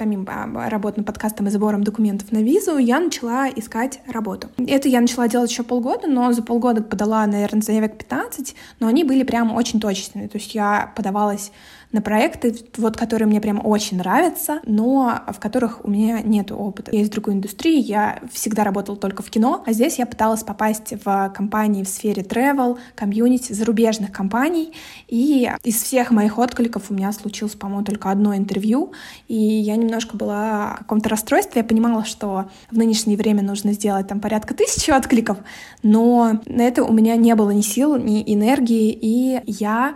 помимо 0.00 0.70
работы 0.70 1.00
над 1.00 1.06
подкастом 1.06 1.48
и 1.48 1.50
сбором 1.50 1.84
документов 1.84 2.32
на 2.32 2.38
визу, 2.38 2.78
я 2.78 2.98
начала 3.00 3.50
искать 3.50 4.00
работу. 4.06 4.48
Это 4.56 4.88
я 4.88 4.98
начала 4.98 5.28
делать 5.28 5.50
еще 5.50 5.62
полгода, 5.62 6.06
но 6.06 6.32
за 6.32 6.42
полгода 6.42 6.82
подала, 6.82 7.26
наверное, 7.26 7.60
заявок 7.60 7.98
15, 7.98 8.56
но 8.80 8.86
они 8.86 9.04
были 9.04 9.24
прям 9.24 9.54
очень 9.54 9.78
точечные. 9.78 10.28
То 10.28 10.38
есть 10.38 10.54
я 10.54 10.90
подавалась 10.96 11.52
на 11.92 12.00
проекты, 12.00 12.54
вот, 12.76 12.96
которые 12.96 13.26
мне 13.26 13.40
прям 13.40 13.64
очень 13.64 13.98
нравятся, 13.98 14.60
но 14.64 15.20
в 15.28 15.40
которых 15.40 15.84
у 15.84 15.90
меня 15.90 16.20
нет 16.20 16.52
опыта. 16.52 16.94
Я 16.94 17.02
из 17.02 17.10
другой 17.10 17.34
индустрии, 17.34 17.80
я 17.80 18.20
всегда 18.32 18.62
работала 18.62 18.96
только 18.96 19.22
в 19.22 19.30
кино, 19.30 19.64
а 19.66 19.72
здесь 19.72 19.98
я 19.98 20.06
пыталась 20.06 20.44
попасть 20.44 20.94
в 21.04 21.32
компании 21.34 21.82
в 21.82 21.88
сфере 21.88 22.22
travel, 22.22 22.78
комьюнити, 22.94 23.52
зарубежных 23.52 24.12
компаний, 24.12 24.72
и 25.08 25.50
из 25.64 25.82
всех 25.82 26.12
моих 26.12 26.38
откликов 26.38 26.90
у 26.90 26.94
меня 26.94 27.12
случилось, 27.12 27.54
по-моему, 27.54 27.84
только 27.84 28.10
одно 28.10 28.36
интервью, 28.36 28.92
и 29.26 29.34
я 29.34 29.76
немножко 29.76 30.16
была 30.16 30.74
в 30.76 30.78
каком-то 30.80 31.08
расстройстве, 31.08 31.62
я 31.62 31.64
понимала, 31.64 32.04
что 32.04 32.50
в 32.70 32.78
нынешнее 32.78 33.16
время 33.16 33.42
нужно 33.42 33.72
сделать 33.72 34.06
там 34.06 34.20
порядка 34.20 34.54
тысячи 34.54 34.90
откликов, 34.90 35.38
но 35.82 36.40
на 36.46 36.62
это 36.62 36.84
у 36.84 36.92
меня 36.92 37.16
не 37.16 37.34
было 37.34 37.50
ни 37.50 37.62
сил, 37.62 37.96
ни 37.96 38.22
энергии, 38.32 38.90
и 38.92 39.40
я 39.46 39.94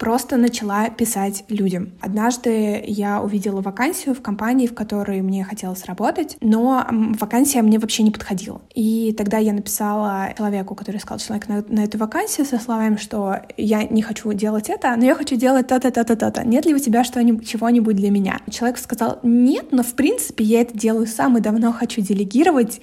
просто 0.00 0.38
начала 0.38 0.88
писать 0.88 1.44
людям. 1.48 1.92
Однажды 2.00 2.82
я 2.86 3.20
увидела 3.20 3.60
вакансию 3.60 4.14
в 4.14 4.22
компании, 4.22 4.66
в 4.66 4.74
которой 4.74 5.20
мне 5.20 5.44
хотелось 5.44 5.84
работать, 5.84 6.38
но 6.40 6.86
вакансия 7.20 7.60
мне 7.60 7.78
вообще 7.78 8.02
не 8.02 8.10
подходила. 8.10 8.62
И 8.74 9.14
тогда 9.16 9.36
я 9.36 9.52
написала 9.52 10.32
человеку, 10.36 10.74
который 10.74 10.96
искал 10.96 11.18
человека 11.18 11.52
на, 11.52 11.64
на 11.68 11.84
эту 11.84 11.98
вакансию 11.98 12.46
со 12.46 12.58
словами, 12.58 12.96
что 12.96 13.42
я 13.58 13.84
не 13.84 14.00
хочу 14.00 14.32
делать 14.32 14.70
это, 14.70 14.96
но 14.96 15.04
я 15.04 15.14
хочу 15.14 15.36
делать 15.36 15.66
то-то, 15.66 15.90
то-то, 15.90 16.16
то-то. 16.16 16.48
Нет 16.48 16.64
ли 16.64 16.74
у 16.74 16.78
тебя 16.78 17.04
что-нибудь, 17.04 17.46
чего-нибудь 17.46 17.96
для 17.96 18.10
меня? 18.10 18.40
Человек 18.50 18.78
сказал, 18.78 19.18
нет, 19.22 19.66
но 19.70 19.82
в 19.82 19.92
принципе 19.92 20.44
я 20.44 20.62
это 20.62 20.76
делаю 20.76 21.06
сам 21.06 21.36
и 21.36 21.42
давно 21.42 21.72
хочу 21.72 22.00
делегировать 22.00 22.80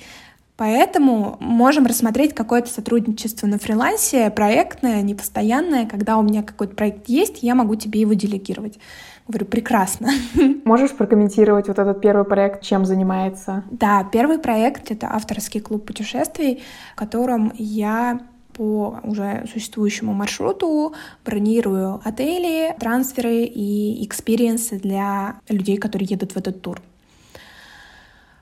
Поэтому 0.58 1.38
можем 1.40 1.86
рассмотреть 1.86 2.34
какое-то 2.34 2.70
сотрудничество 2.70 3.46
на 3.46 3.60
фрилансе, 3.60 4.32
проектное, 4.32 5.04
непостоянное. 5.04 5.86
Когда 5.86 6.18
у 6.18 6.24
меня 6.24 6.42
какой-то 6.42 6.76
проект 6.76 7.08
есть, 7.08 7.44
я 7.44 7.54
могу 7.54 7.76
тебе 7.76 8.02
его 8.02 8.14
делегировать. 8.14 8.80
Говорю, 9.28 9.46
прекрасно. 9.46 10.10
Можешь 10.66 10.92
прокомментировать 10.92 11.68
вот 11.68 11.78
этот 11.78 12.02
первый 12.02 12.26
проект, 12.26 12.64
чем 12.64 12.86
занимается? 12.86 13.64
Да, 13.70 14.04
первый 14.12 14.40
проект— 14.40 14.90
это 14.92 15.14
авторский 15.14 15.60
клуб 15.60 15.86
путешествий, 15.86 16.64
в 16.94 16.96
котором 16.96 17.52
я 17.56 18.22
по 18.54 19.00
уже 19.04 19.46
существующему 19.52 20.14
маршруту 20.14 20.96
бронирую 21.24 22.02
отели, 22.04 22.76
трансферы 22.80 23.44
и 23.44 24.04
experience 24.04 24.73
ы 24.73 24.80
для 24.80 25.36
людей, 25.48 25.78
которые 25.78 26.08
едут 26.10 26.32
в 26.32 26.38
этот 26.38 26.62
тур. 26.62 26.82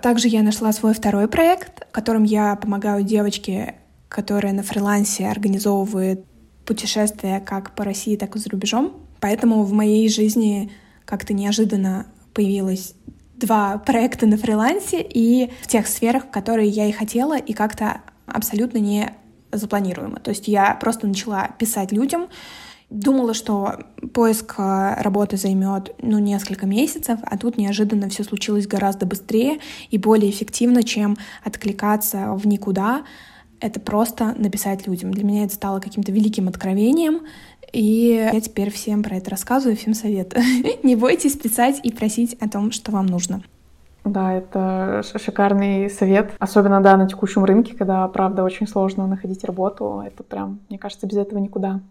Также 0.06 0.28
я 0.28 0.44
нашла 0.44 0.72
свой 0.72 0.94
второй 0.94 1.28
проект, 1.28 1.88
в 1.90 1.92
котором 1.92 2.26
я 2.26 2.56
помогаю 2.58 3.02
девочке, 3.02 3.74
которая 4.08 4.54
на 4.54 4.62
фрилансе 4.62 5.28
организовывает 5.28 6.24
путешествия 6.64 7.40
как 7.40 7.74
по 7.74 7.84
России, 7.84 8.16
так 8.16 8.36
и 8.36 8.40
за 8.40 8.52
рубежом. 8.52 8.94
Поэтому 9.20 9.64
в 9.64 9.74
моей 9.74 10.08
жизни 10.08 10.72
как-то 11.06 11.34
неожиданно 11.34 12.06
появилось 12.36 12.94
два 13.36 13.80
проекта 13.80 14.28
на 14.28 14.38
фрилансе 14.38 15.02
и 15.02 15.52
в 15.64 15.66
тех 15.66 15.88
сферах, 15.88 16.30
которые 16.30 16.70
я 16.70 16.86
и 16.86 16.92
хотела, 16.92 17.40
и 17.40 17.54
как-то 17.54 18.02
абсолютно 18.28 18.78
не 18.78 19.12
запланируемо. 19.52 20.20
То 20.20 20.30
есть 20.30 20.48
я 20.48 20.76
просто 20.76 21.08
начала 21.08 21.48
писать 21.58 21.92
людям, 21.92 22.28
Думала, 22.90 23.34
что 23.34 23.80
поиск 24.14 24.56
э, 24.60 25.02
работы 25.02 25.38
займет 25.38 25.96
ну, 26.02 26.20
несколько 26.20 26.68
месяцев, 26.68 27.20
а 27.24 27.38
тут 27.38 27.58
неожиданно 27.58 28.10
все 28.10 28.24
случилось 28.24 28.68
гораздо 28.68 29.08
быстрее 29.08 29.60
и 29.90 29.98
более 29.98 30.30
эффективно, 30.30 30.84
чем 30.84 31.18
откликаться 31.44 32.34
в 32.34 32.46
никуда. 32.46 33.04
Это 33.60 33.80
просто 33.80 34.36
написать 34.38 34.86
людям. 34.86 35.12
Для 35.12 35.24
меня 35.24 35.46
это 35.46 35.56
стало 35.56 35.80
каким-то 35.80 36.12
великим 36.12 36.48
откровением, 36.48 37.22
и 37.74 38.30
я 38.32 38.40
теперь 38.40 38.70
всем 38.70 39.02
про 39.02 39.18
это 39.18 39.32
рассказываю, 39.32 39.76
всем 39.76 39.96
советую. 39.96 40.44
Не 40.84 40.96
бойтесь 40.96 41.36
писать 41.36 41.80
и 41.82 41.92
просить 41.92 42.36
о 42.36 42.48
том, 42.48 42.72
что 42.72 42.92
вам 42.92 43.08
нужно. 43.08 43.42
Да, 44.04 44.34
это 44.34 45.02
шикарный 45.04 45.90
совет. 45.90 46.34
Особенно, 46.38 46.80
да, 46.80 46.96
на 46.96 47.08
текущем 47.08 47.44
рынке, 47.44 47.74
когда, 47.74 48.08
правда, 48.08 48.44
очень 48.44 48.68
сложно 48.68 49.08
находить 49.08 49.44
работу. 49.44 50.04
Это 50.06 50.22
прям, 50.24 50.60
мне 50.70 50.78
кажется, 50.78 51.08
без 51.08 51.18
этого 51.18 51.40
никуда. 51.40 51.82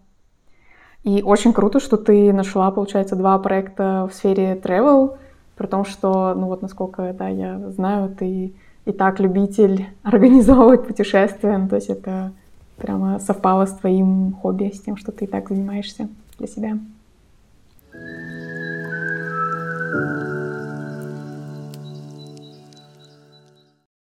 И 1.05 1.21
очень 1.21 1.53
круто, 1.53 1.79
что 1.79 1.97
ты 1.97 2.33
нашла, 2.33 2.71
получается, 2.71 3.15
два 3.15 3.37
проекта 3.37 4.09
в 4.11 4.15
сфере 4.15 4.59
travel, 4.61 5.17
при 5.55 5.67
том, 5.67 5.85
что, 5.85 6.33
ну 6.33 6.47
вот 6.47 6.63
насколько 6.63 7.13
да, 7.13 7.29
я 7.29 7.59
знаю, 7.69 8.09
ты 8.09 8.53
и 8.85 8.91
так 8.91 9.19
любитель 9.19 9.85
организовывать 10.03 10.87
путешествия, 10.87 11.59
ну, 11.59 11.69
то 11.69 11.75
есть 11.75 11.89
это 11.89 12.31
прямо 12.77 13.19
совпало 13.19 13.67
с 13.67 13.73
твоим 13.73 14.33
хобби, 14.41 14.71
с 14.73 14.81
тем, 14.81 14.97
что 14.97 15.11
ты 15.11 15.25
и 15.25 15.27
так 15.27 15.47
занимаешься 15.47 16.09
для 16.39 16.47
себя. 16.47 16.77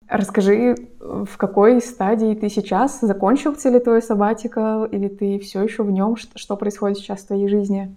Расскажи, 0.08 0.74
в 1.00 1.36
какой 1.36 1.82
стадии 1.82 2.34
ты 2.34 2.48
сейчас? 2.48 3.00
Закончился 3.02 3.68
ли 3.68 3.78
твой 3.78 4.00
сабатикал, 4.00 4.86
или 4.86 5.08
ты 5.08 5.38
все 5.38 5.62
еще 5.62 5.82
в 5.82 5.90
нем? 5.90 6.16
Что, 6.16 6.56
происходит 6.56 6.98
сейчас 6.98 7.20
в 7.20 7.26
твоей 7.26 7.48
жизни? 7.48 7.94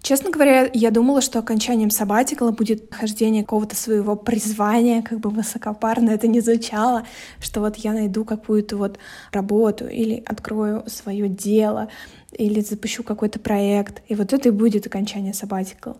Честно 0.00 0.30
говоря, 0.30 0.70
я 0.72 0.90
думала, 0.90 1.20
что 1.20 1.40
окончанием 1.40 1.90
сабатикала 1.90 2.52
будет 2.52 2.94
хождение 2.94 3.42
какого-то 3.42 3.74
своего 3.74 4.14
призвания, 4.14 5.02
как 5.02 5.18
бы 5.18 5.30
высокопарно 5.30 6.10
это 6.10 6.28
не 6.28 6.40
звучало, 6.40 7.02
что 7.40 7.60
вот 7.60 7.76
я 7.76 7.92
найду 7.92 8.24
какую-то 8.24 8.76
вот 8.76 8.98
работу 9.32 9.88
или 9.88 10.22
открою 10.24 10.84
свое 10.86 11.28
дело, 11.28 11.88
или 12.30 12.60
запущу 12.60 13.02
какой-то 13.02 13.40
проект, 13.40 14.02
и 14.06 14.14
вот 14.14 14.32
это 14.32 14.48
и 14.48 14.52
будет 14.52 14.86
окончание 14.86 15.34
сабатикл. 15.34 15.94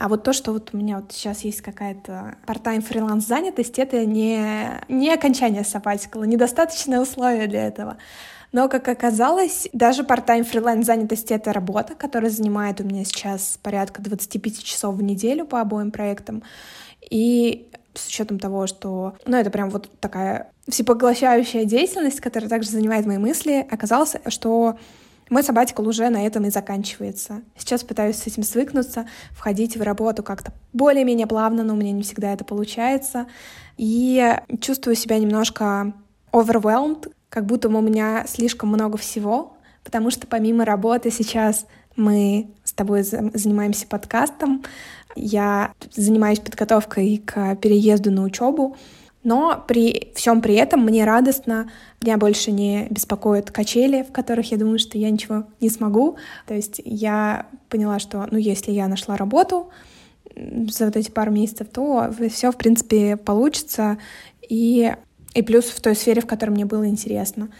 А 0.00 0.08
вот 0.08 0.22
то, 0.22 0.32
что 0.32 0.54
вот 0.54 0.70
у 0.72 0.78
меня 0.78 0.96
вот 0.96 1.12
сейчас 1.12 1.42
есть 1.42 1.60
какая-то 1.60 2.36
part-time 2.46 2.80
фриланс 2.80 3.26
занятость, 3.26 3.78
это 3.78 4.06
не, 4.06 4.80
не 4.88 5.12
окончание 5.12 5.62
сабатикала, 5.62 6.24
недостаточное 6.24 7.02
условие 7.02 7.46
для 7.48 7.66
этого. 7.66 7.98
Но, 8.50 8.70
как 8.70 8.88
оказалось, 8.88 9.68
даже 9.74 10.02
part-time 10.02 10.44
фриланс 10.44 10.86
занятости— 10.86 11.32
это 11.34 11.52
работа, 11.52 11.94
которая 11.94 12.30
занимает 12.30 12.80
у 12.80 12.84
меня 12.84 13.04
сейчас 13.04 13.58
порядка 13.62 14.00
25 14.00 14.64
часов 14.64 14.94
в 14.94 15.02
неделю 15.02 15.44
по 15.44 15.60
обоим 15.60 15.90
проектам. 15.90 16.44
И 17.10 17.68
с 17.92 18.08
учетом 18.08 18.38
того, 18.38 18.66
что, 18.66 19.16
ну, 19.26 19.36
это 19.36 19.50
прям 19.50 19.68
вот 19.68 19.90
такая 20.00 20.50
всепоглощающая 20.66 21.66
деятельность, 21.66 22.20
которая 22.20 22.48
также 22.48 22.70
занимает 22.70 23.04
мои 23.04 23.18
мысли, 23.18 23.66
оказалось, 23.70 24.16
что 24.28 24.78
мой 25.30 25.44
сабатикл 25.44 25.88
уже 25.88 26.10
на 26.10 26.26
этом 26.26 26.44
и 26.44 26.50
заканчивается. 26.50 27.42
Сейчас 27.56 27.84
пытаюсь 27.84 28.16
с 28.16 28.26
этим 28.26 28.42
свыкнуться, 28.42 29.06
входить 29.30 29.76
в 29.76 29.82
работу 29.82 30.22
как-то 30.22 30.52
более-менее 30.72 31.26
плавно, 31.28 31.62
но 31.62 31.74
у 31.74 31.76
меня 31.76 31.92
не 31.92 32.02
всегда 32.02 32.32
это 32.32 32.44
получается. 32.44 33.26
И 33.76 34.36
чувствую 34.60 34.96
себя 34.96 35.18
немножко 35.18 35.94
overwhelmed, 36.32 37.12
как 37.28 37.46
будто 37.46 37.68
у 37.68 37.80
меня 37.80 38.24
слишком 38.26 38.68
много 38.70 38.98
всего, 38.98 39.56
потому 39.84 40.10
что 40.10 40.26
помимо 40.26 40.64
работы 40.64 41.10
сейчас 41.10 41.64
мы 41.96 42.50
с 42.64 42.72
тобой 42.72 43.02
занимаемся 43.02 43.86
подкастом, 43.86 44.64
я 45.14 45.72
занимаюсь 45.94 46.40
подготовкой 46.40 47.22
к 47.24 47.56
переезду 47.56 48.10
на 48.10 48.22
учебу, 48.22 48.76
но 49.22 49.62
при 49.66 50.12
всем 50.14 50.40
при 50.40 50.54
этом 50.54 50.84
мне 50.84 51.04
радостно, 51.04 51.70
меня 52.02 52.16
больше 52.16 52.52
не 52.52 52.86
беспокоят 52.88 53.50
качели, 53.50 54.02
в 54.02 54.12
которых 54.12 54.50
я 54.50 54.58
думаю, 54.58 54.78
что 54.78 54.96
я 54.96 55.10
ничего 55.10 55.44
не 55.60 55.68
смогу. 55.68 56.16
То 56.46 56.54
есть 56.54 56.80
я 56.84 57.46
поняла, 57.68 57.98
что, 57.98 58.26
ну, 58.30 58.38
если 58.38 58.72
я 58.72 58.88
нашла 58.88 59.16
работу 59.16 59.70
за 60.34 60.86
вот 60.86 60.96
эти 60.96 61.10
пару 61.10 61.30
месяцев, 61.30 61.68
то 61.68 62.10
все, 62.30 62.50
в 62.50 62.56
принципе, 62.56 63.16
получится. 63.16 63.98
И, 64.48 64.94
и 65.34 65.42
плюс 65.42 65.66
в 65.66 65.80
той 65.80 65.94
сфере, 65.94 66.22
в 66.22 66.26
которой 66.26 66.50
мне 66.50 66.64
было 66.64 66.88
интересно. 66.88 67.50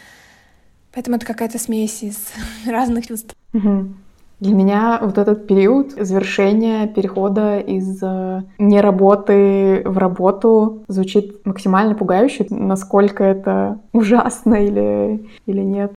Поэтому 0.92 1.16
это 1.16 1.26
какая-то 1.26 1.58
смесь 1.58 2.02
из 2.02 2.16
разных 2.66 3.06
чувств. 3.06 3.36
Угу. 3.52 3.94
Для 4.40 4.54
меня 4.54 4.98
вот 5.02 5.18
этот 5.18 5.46
период 5.46 5.92
завершения 5.92 6.86
перехода 6.86 7.58
из 7.58 8.02
э, 8.02 8.42
неработы 8.58 9.82
в 9.84 9.98
работу 9.98 10.82
звучит 10.88 11.44
максимально 11.44 11.94
пугающе, 11.94 12.46
насколько 12.48 13.22
это 13.22 13.80
ужасно 13.92 14.54
или, 14.54 15.28
или 15.44 15.60
нет. 15.60 15.92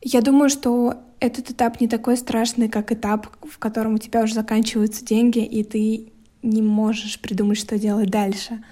Я 0.00 0.22
думаю, 0.22 0.48
что 0.48 0.94
этот 1.20 1.50
этап 1.50 1.80
не 1.80 1.88
такой 1.88 2.16
страшный, 2.16 2.70
как 2.70 2.90
этап, 2.90 3.26
в 3.42 3.58
котором 3.58 3.94
у 3.94 3.98
тебя 3.98 4.22
уже 4.22 4.32
заканчиваются 4.32 5.04
деньги, 5.04 5.44
и 5.44 5.62
ты 5.62 6.12
не 6.42 6.62
можешь 6.62 7.20
придумать, 7.20 7.58
что 7.58 7.78
делать 7.78 8.10
дальше. 8.10 8.62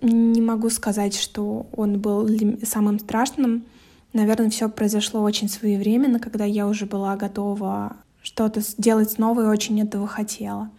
Не 0.00 0.40
могу 0.40 0.70
сказать, 0.70 1.18
что 1.18 1.66
он 1.76 2.00
был 2.00 2.28
самым 2.62 2.98
страшным. 2.98 3.64
Наверное, 4.12 4.50
все 4.50 4.68
произошло 4.68 5.22
очень 5.22 5.48
своевременно, 5.48 6.18
когда 6.18 6.44
я 6.44 6.66
уже 6.66 6.86
была 6.86 7.16
готова 7.16 7.96
что-то 8.22 8.60
делать 8.78 9.10
снова 9.10 9.42
и 9.42 9.46
очень 9.46 9.80
этого 9.80 10.06
хотела. 10.06 10.70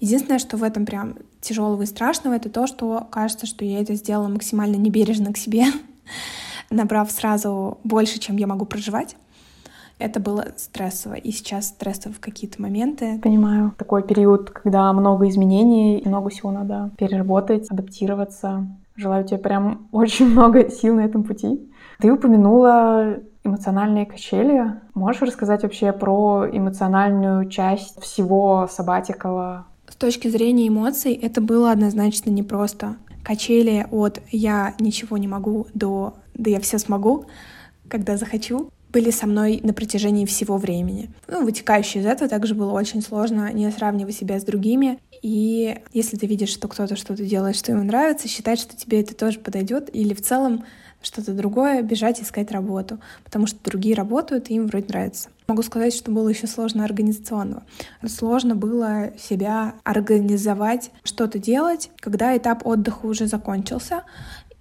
Единственное, 0.00 0.38
что 0.38 0.56
в 0.56 0.62
этом 0.62 0.86
прям 0.86 1.16
тяжелого 1.40 1.82
и 1.82 1.86
страшного, 1.86 2.34
это 2.34 2.50
то, 2.50 2.66
что 2.66 3.06
кажется, 3.10 3.46
что 3.46 3.64
я 3.64 3.80
это 3.80 3.94
сделала 3.94 4.28
максимально 4.28 4.76
небережно 4.76 5.32
к 5.32 5.36
себе, 5.38 5.66
набрав 6.70 7.10
сразу 7.10 7.78
больше, 7.84 8.18
чем 8.18 8.36
я 8.36 8.46
могу 8.46 8.64
проживать. 8.64 9.16
Это 9.98 10.20
было 10.20 10.46
стрессово, 10.56 11.14
и 11.14 11.32
сейчас 11.32 11.68
стрессово 11.68 12.14
в 12.14 12.20
какие-то 12.20 12.62
моменты. 12.62 13.18
Понимаю. 13.20 13.74
Такой 13.76 14.04
период, 14.04 14.50
когда 14.50 14.92
много 14.92 15.28
изменений, 15.28 16.02
много 16.04 16.30
всего 16.30 16.52
надо 16.52 16.92
переработать, 16.96 17.68
адаптироваться. 17.68 18.68
Желаю 18.94 19.24
тебе 19.24 19.38
прям 19.38 19.88
очень 19.92 20.26
много 20.26 20.70
сил 20.70 20.94
на 20.94 21.00
этом 21.00 21.24
пути. 21.24 21.68
Ты 22.00 22.12
упомянула 22.12 23.18
эмоциональные 23.42 24.06
качели. 24.06 24.80
Можешь 24.94 25.22
рассказать 25.22 25.64
вообще 25.64 25.92
про 25.92 26.46
эмоциональную 26.50 27.48
часть 27.48 28.00
всего 28.00 28.68
Сабатикова? 28.70 29.66
С 29.88 29.96
точки 29.96 30.28
зрения 30.28 30.68
эмоций 30.68 31.12
это 31.12 31.40
было 31.40 31.72
однозначно 31.72 32.30
непросто. 32.30 32.96
Качели 33.24 33.84
от 33.90 34.20
«я 34.30 34.74
ничего 34.78 35.16
не 35.16 35.26
могу» 35.26 35.66
до 35.74 36.14
«да 36.34 36.50
я 36.50 36.60
все 36.60 36.78
смогу», 36.78 37.24
когда 37.88 38.16
захочу, 38.16 38.70
были 38.92 39.10
со 39.10 39.26
мной 39.26 39.60
на 39.62 39.74
протяжении 39.74 40.24
всего 40.24 40.56
времени. 40.56 41.10
Ну, 41.26 41.44
вытекающее 41.44 42.02
из 42.02 42.06
этого 42.06 42.30
также 42.30 42.54
было 42.54 42.72
очень 42.72 43.02
сложно 43.02 43.52
не 43.52 43.70
сравнивать 43.70 44.14
себя 44.14 44.38
с 44.38 44.44
другими. 44.44 44.98
И 45.20 45.78
если 45.92 46.16
ты 46.16 46.26
видишь, 46.26 46.50
что 46.50 46.68
кто-то 46.68 46.96
что-то 46.96 47.24
делает, 47.24 47.56
что 47.56 47.72
ему 47.72 47.82
нравится, 47.82 48.28
считать, 48.28 48.60
что 48.60 48.76
тебе 48.76 49.00
это 49.00 49.14
тоже 49.14 49.40
подойдет, 49.40 49.90
или 49.92 50.14
в 50.14 50.22
целом 50.22 50.64
что-то 51.02 51.32
другое, 51.32 51.82
бежать 51.82 52.20
искать 52.20 52.50
работу, 52.50 52.98
потому 53.24 53.46
что 53.46 53.58
другие 53.62 53.94
работают, 53.94 54.50
и 54.50 54.54
им 54.54 54.66
вроде 54.66 54.86
нравится. 54.88 55.30
Могу 55.46 55.62
сказать, 55.62 55.94
что 55.94 56.10
было 56.10 56.28
еще 56.28 56.46
сложно 56.46 56.84
организационного. 56.84 57.62
Сложно 58.06 58.54
было 58.54 59.12
себя 59.18 59.74
организовать, 59.84 60.90
что-то 61.04 61.38
делать, 61.38 61.90
когда 62.00 62.36
этап 62.36 62.66
отдыха 62.66 63.06
уже 63.06 63.26
закончился, 63.26 64.02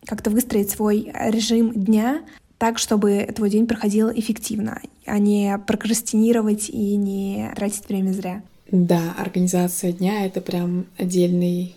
как-то 0.06 0.30
выстроить 0.30 0.70
свой 0.70 1.12
режим 1.14 1.74
дня 1.74 2.22
так, 2.58 2.80
чтобы 2.80 3.28
твой 3.36 3.50
день 3.50 3.68
проходил 3.68 4.10
эффективно, 4.10 4.82
а 5.06 5.20
не 5.20 5.58
прокрастинировать 5.68 6.70
и 6.70 6.96
не 6.96 7.52
тратить 7.56 7.88
время 7.88 8.12
зря. 8.14 8.42
Да, 8.72 9.14
организация 9.18 9.92
дня— 9.92 10.26
это 10.26 10.42
прям 10.42 10.88
отдельный 10.98 11.76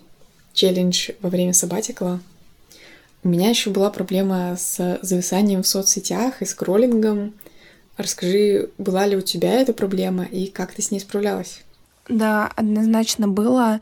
челлендж 0.52 1.10
во 1.20 1.28
время 1.28 1.52
сабатикла. 1.52 2.20
У 3.22 3.28
меня 3.28 3.50
еще 3.50 3.70
была 3.70 3.90
проблема 3.90 4.56
с 4.56 4.98
зависанием 5.02 5.62
в 5.62 5.66
соцсетях 5.66 6.40
и 6.40 6.46
скроллингом. 6.46 7.34
Расскажи, 7.98 8.70
была 8.78 9.06
ли 9.06 9.16
у 9.16 9.20
тебя 9.20 9.52
эта 9.60 9.74
проблема 9.74 10.24
и 10.24 10.46
как 10.46 10.72
ты 10.72 10.80
с 10.80 10.90
ней 10.90 11.00
справлялась? 11.00 11.62
Да, 12.08 12.50
однозначно 12.56 13.28
было. 13.28 13.80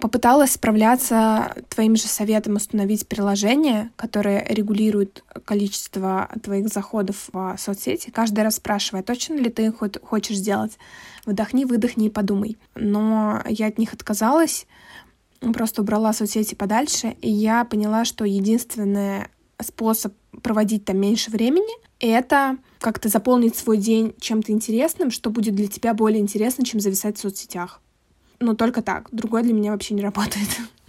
Попыталась 0.00 0.52
справляться 0.52 1.54
твоим 1.68 1.96
же 1.96 2.08
советом 2.08 2.56
установить 2.56 3.06
приложение, 3.06 3.90
которое 3.96 4.44
регулирует 4.48 5.22
количество 5.44 6.28
твоих 6.42 6.68
заходов 6.68 7.28
в 7.32 7.56
соцсети, 7.58 8.10
каждый 8.10 8.42
раз 8.42 8.56
спрашивая, 8.56 9.02
точно 9.02 9.34
ли 9.34 9.50
ты 9.50 9.70
хочешь 9.70 10.38
сделать. 10.38 10.78
Вдохни, 11.26 11.66
выдохни 11.66 12.06
и 12.06 12.10
подумай. 12.10 12.56
Но 12.74 13.42
я 13.46 13.66
от 13.66 13.78
них 13.78 13.92
отказалась, 13.92 14.66
просто 15.52 15.82
убрала 15.82 16.12
соцсети 16.12 16.54
подальше, 16.54 17.16
и 17.20 17.30
я 17.30 17.64
поняла, 17.64 18.04
что 18.04 18.24
единственный 18.24 19.26
способ 19.60 20.14
проводить 20.42 20.84
там 20.84 20.98
меньше 20.98 21.30
времени— 21.30 21.74
это 22.00 22.58
как-то 22.78 23.08
заполнить 23.08 23.56
свой 23.56 23.78
день 23.78 24.14
чем-то 24.20 24.52
интересным, 24.52 25.10
что 25.10 25.30
будет 25.30 25.54
для 25.54 25.68
тебя 25.68 25.94
более 25.94 26.20
интересно, 26.20 26.64
чем 26.64 26.80
зависать 26.80 27.16
в 27.16 27.20
соцсетях. 27.20 27.80
Ну, 28.40 28.54
только 28.54 28.82
так. 28.82 29.08
Другое 29.12 29.42
для 29.42 29.52
меня 29.52 29.72
вообще 29.72 29.94
не 29.94 30.02
работает. 30.02 30.48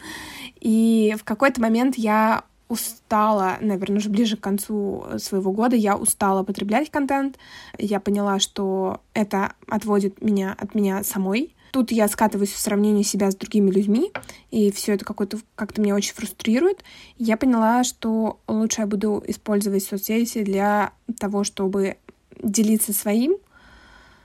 И 0.59 1.15
в 1.19 1.23
какой-то 1.23 1.61
момент 1.61 1.97
я 1.97 2.43
устала, 2.67 3.57
наверное, 3.61 3.97
уже 3.97 4.09
ближе 4.09 4.37
к 4.37 4.41
концу 4.41 5.05
своего 5.17 5.51
года, 5.51 5.75
я 5.75 5.95
устала 5.95 6.43
потреблять 6.43 6.89
контент. 6.89 7.37
Я 7.77 7.99
поняла, 7.99 8.39
что 8.39 9.01
это 9.13 9.53
отводит 9.67 10.21
меня 10.21 10.55
от 10.57 10.73
меня 10.73 11.03
самой. 11.03 11.55
Тут 11.73 11.91
я 11.91 12.07
скатываюсь 12.07 12.51
в 12.51 12.59
сравнение 12.59 13.03
себя 13.03 13.31
с 13.31 13.35
другими 13.35 13.71
людьми, 13.71 14.11
и 14.51 14.71
все 14.71 14.93
это 14.93 15.03
какое-то 15.05 15.39
как-то 15.55 15.81
меня 15.81 15.95
очень 15.95 16.13
фрустрирует. 16.13 16.83
Я 17.17 17.35
поняла, 17.35 17.83
что 17.83 18.39
лучше 18.47 18.81
я 18.81 18.87
буду 18.87 19.23
использовать 19.25 19.83
соцсети 19.83 20.43
для 20.43 20.93
того, 21.19 21.43
чтобы 21.43 21.97
делиться 22.43 22.93
своим 22.93 23.37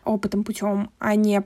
опытом 0.05 0.45
путем, 0.45 0.91
а 0.99 1.15
не 1.15 1.43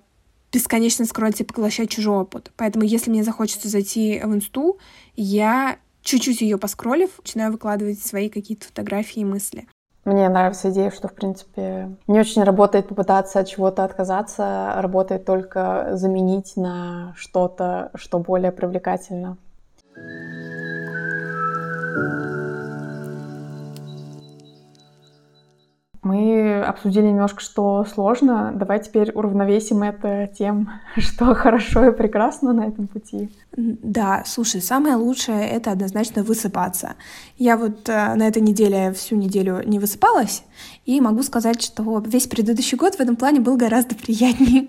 бесконечно 0.51 1.05
скроллить 1.05 1.41
и 1.41 1.45
поглощать 1.45 1.91
чужой 1.91 2.23
опыт. 2.23 2.51
Поэтому, 2.57 2.85
если 2.85 3.09
мне 3.09 3.23
захочется 3.23 3.69
зайти 3.69 4.21
в 4.25 4.35
инсту, 4.35 4.79
я 5.15 5.79
чуть-чуть 6.03 6.41
ее 6.41 6.59
поскролив, 6.59 7.11
начинаю 7.19 7.53
выкладывать 7.53 8.01
свои 8.01 8.29
какие-то 8.29 8.67
фотографии 8.67 9.21
и 9.21 9.25
мысли. 9.25 9.69
Мне 10.05 10.29
нравится 10.29 10.71
идея, 10.71 10.91
что, 10.91 11.07
в 11.07 11.15
принципе, 11.15 11.97
не 12.09 12.19
очень 12.19 12.43
работает 12.43 12.88
попытаться 12.88 13.38
от 13.38 13.47
чего-то 13.47 13.85
отказаться, 13.85 14.73
работает 14.79 15.25
только 15.25 15.91
заменить 15.93 16.57
на 16.57 17.15
что-то, 17.17 17.91
что 17.95 18.19
более 18.19 18.51
привлекательно. 18.51 19.37
Мы 26.03 26.61
обсудили 26.62 27.07
немножко, 27.07 27.41
что 27.41 27.85
сложно. 27.85 28.53
Давай 28.57 28.83
теперь 28.83 29.12
уравновесим 29.12 29.85
это 29.85 30.29
тем, 30.37 30.69
что 30.97 31.35
хорошо 31.35 31.87
и 31.87 31.97
прекрасно 31.97 32.53
на 32.53 32.67
этом 32.67 32.88
пути. 32.88 33.31
Да, 33.57 34.25
слушай, 34.27 34.61
самое 34.61 34.97
лучшее— 34.97 35.49
это 35.51 35.71
однозначно 35.71 36.25
высыпаться. 36.25 36.95
Я 37.38 37.57
вот 37.57 37.88
э, 37.88 38.15
на 38.15 38.27
этой 38.27 38.43
неделе 38.43 38.93
всю 38.93 39.15
неделю 39.15 39.62
не 39.65 39.79
высыпалась, 39.79 40.43
и 40.87 41.01
могу 41.01 41.23
сказать, 41.23 41.62
что 41.62 42.03
весь 42.05 42.27
предыдущий 42.27 42.77
год 42.77 42.97
в 42.97 43.01
этом 43.01 43.15
плане 43.15 43.41
был 43.41 43.57
гораздо 43.57 43.95
приятнее. 43.95 44.69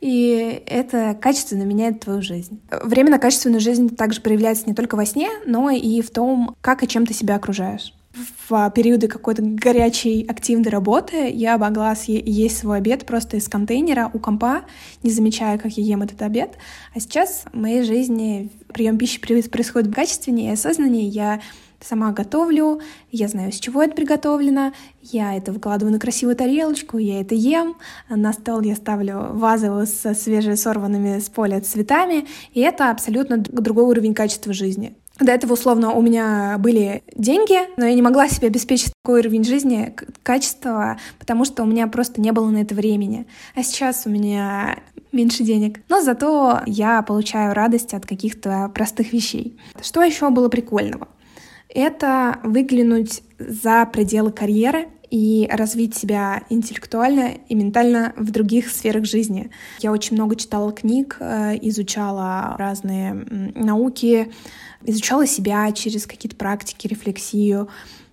И 0.00 0.62
это 0.66 1.16
качественно 1.20 1.64
меняет 1.64 2.00
твою 2.00 2.22
жизнь. 2.22 2.60
Время 2.70 3.10
на 3.10 3.18
качественную 3.18 3.60
жизнь 3.60 3.96
также 3.96 4.20
проявляется 4.20 4.66
не 4.66 4.74
только 4.74 4.94
во 4.94 5.04
сне, 5.04 5.30
но 5.46 5.70
и 5.70 6.00
в 6.00 6.10
том, 6.10 6.54
как 6.60 6.84
и 6.84 6.88
чем 6.88 7.06
ты 7.06 7.14
себя 7.14 7.34
окружаешь. 7.34 7.95
В 8.16 8.70
периоды 8.70 9.08
какой-то 9.08 9.42
горячей 9.42 10.24
активной 10.26 10.70
работы 10.70 11.28
я 11.30 11.58
могла 11.58 11.94
есть 12.06 12.56
свой 12.56 12.78
обед 12.78 13.04
просто 13.04 13.36
из 13.36 13.46
контейнера 13.46 14.10
у 14.14 14.18
компа, 14.18 14.62
не 15.02 15.10
замечая, 15.10 15.58
как 15.58 15.72
я 15.72 15.84
ем 15.84 16.00
этот 16.00 16.22
обед. 16.22 16.56
А 16.94 17.00
сейчас 17.00 17.44
в 17.52 17.54
моей 17.54 17.82
жизни 17.82 18.50
прием 18.72 18.96
пищи 18.96 19.20
происходит 19.20 19.94
качественнее 19.94 20.50
и 20.50 20.54
осознаннее. 20.54 21.08
Я 21.08 21.42
сама 21.80 22.12
готовлю, 22.12 22.80
я 23.10 23.28
знаю, 23.28 23.52
с 23.52 23.60
чего 23.60 23.82
это 23.82 23.94
приготовлено, 23.94 24.72
я 25.02 25.36
это 25.36 25.52
выкладываю 25.52 25.92
на 25.92 26.00
красивую 26.00 26.34
тарелочку, 26.36 26.96
я 26.96 27.20
это 27.20 27.34
ем, 27.34 27.76
на 28.08 28.32
стол 28.32 28.62
я 28.62 28.76
ставлю 28.76 29.32
вазу 29.32 29.84
со 29.86 30.14
свежесорванными 30.14 31.18
с 31.18 31.28
поля 31.28 31.60
цветами, 31.60 32.26
и 32.54 32.60
это 32.60 32.90
абсолютно 32.90 33.36
другой 33.36 33.84
уровень 33.84 34.14
качества 34.14 34.54
жизни. 34.54 34.96
До 35.18 35.32
этого, 35.32 35.54
условно, 35.54 35.92
у 35.92 36.02
меня 36.02 36.56
были 36.58 37.02
деньги, 37.14 37.58
но 37.78 37.86
я 37.86 37.94
не 37.94 38.02
могла 38.02 38.28
себе 38.28 38.48
обеспечить 38.48 38.92
такой 39.02 39.20
уровень 39.20 39.44
жизни, 39.44 39.94
качества, 40.22 40.98
потому 41.18 41.44
что 41.46 41.62
у 41.62 41.66
меня 41.66 41.86
просто 41.86 42.20
не 42.20 42.32
было 42.32 42.50
на 42.50 42.58
это 42.58 42.74
времени. 42.74 43.26
А 43.54 43.62
сейчас 43.62 44.02
у 44.04 44.10
меня 44.10 44.78
меньше 45.12 45.42
денег. 45.42 45.80
Но 45.88 46.02
зато 46.02 46.60
я 46.66 47.00
получаю 47.00 47.54
радость 47.54 47.94
от 47.94 48.04
каких-то 48.04 48.70
простых 48.74 49.14
вещей. 49.14 49.58
Что 49.80 50.02
еще 50.02 50.28
было 50.28 50.50
прикольного? 50.50 51.08
это 51.76 52.38
выглянуть 52.42 53.22
за 53.38 53.84
пределы 53.86 54.32
карьеры 54.32 54.88
и 55.10 55.48
развить 55.50 55.96
себя 55.96 56.42
интеллектуально 56.50 57.32
и 57.48 57.54
ментально 57.54 58.12
в 58.16 58.30
других 58.30 58.68
сферах 58.68 59.04
жизни. 59.04 59.50
Я 59.80 59.92
очень 59.92 60.16
много 60.16 60.36
читала 60.36 60.72
книг, 60.72 61.16
э, 61.20 61.56
изучала 61.62 62.54
разные 62.58 63.14
науки, 63.54 64.32
изучала 64.84 65.26
себя 65.26 65.70
через 65.72 66.06
какие-то 66.06 66.36
практики, 66.36 66.86
рефлексию 66.86 67.68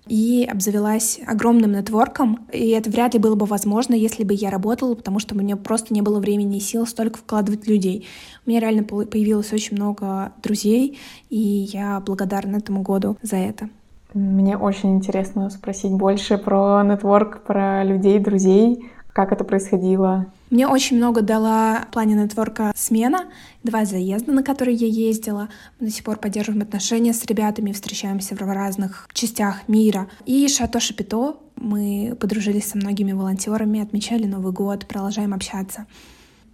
и 0.07 0.47
обзавелась 0.49 1.19
огромным 1.25 1.71
нетворком. 1.71 2.47
И 2.51 2.69
это 2.69 2.89
вряд 2.89 3.13
ли 3.13 3.19
было 3.19 3.35
бы 3.35 3.45
возможно, 3.45 3.93
если 3.93 4.23
бы 4.23 4.33
я 4.33 4.49
работала, 4.49 4.95
потому 4.95 5.19
что 5.19 5.35
у 5.35 5.37
меня 5.37 5.55
просто 5.55 5.93
не 5.93 6.01
было 6.01 6.19
времени 6.19 6.57
и 6.57 6.61
сил 6.61 6.85
столько 6.85 7.19
вкладывать 7.19 7.67
людей. 7.67 8.07
У 8.45 8.49
меня 8.49 8.59
реально 8.59 8.83
появилось 8.83 9.53
очень 9.53 9.77
много 9.77 10.33
друзей, 10.43 10.99
и 11.29 11.37
я 11.37 12.01
благодарна 12.01 12.57
этому 12.57 12.81
году 12.81 13.17
за 13.21 13.37
это. 13.37 13.69
Мне 14.13 14.57
очень 14.57 14.95
интересно 14.95 15.49
спросить 15.49 15.91
больше 15.91 16.37
про 16.37 16.83
нетворк, 16.83 17.41
про 17.43 17.83
людей, 17.83 18.19
друзей, 18.19 18.91
как 19.11 19.31
это 19.31 19.43
происходило. 19.43 20.27
Мне 20.49 20.67
очень 20.67 20.97
много 20.97 21.21
дала 21.21 21.85
в 21.87 21.91
плане 21.91 22.13
нетворка 22.13 22.71
смена, 22.75 23.25
два 23.63 23.85
заезда, 23.85 24.31
на 24.31 24.43
которые 24.43 24.75
я 24.75 24.87
ездила. 24.87 25.49
Мы 25.79 25.87
до 25.87 25.91
сих 25.91 26.03
пор 26.03 26.17
поддерживаем 26.17 26.61
отношения 26.61 27.13
с 27.13 27.25
ребятами, 27.25 27.71
встречаемся 27.71 28.35
в 28.35 28.41
разных 28.41 29.09
частях 29.13 29.67
мира. 29.67 30.07
И 30.25 30.47
Шато 30.47 30.79
Шапито, 30.79 31.37
мы 31.55 32.15
подружились 32.19 32.65
со 32.65 32.77
многими 32.77 33.13
волонтерами, 33.13 33.81
отмечали 33.81 34.25
Новый 34.25 34.53
год, 34.53 34.85
продолжаем 34.85 35.33
общаться. 35.33 35.87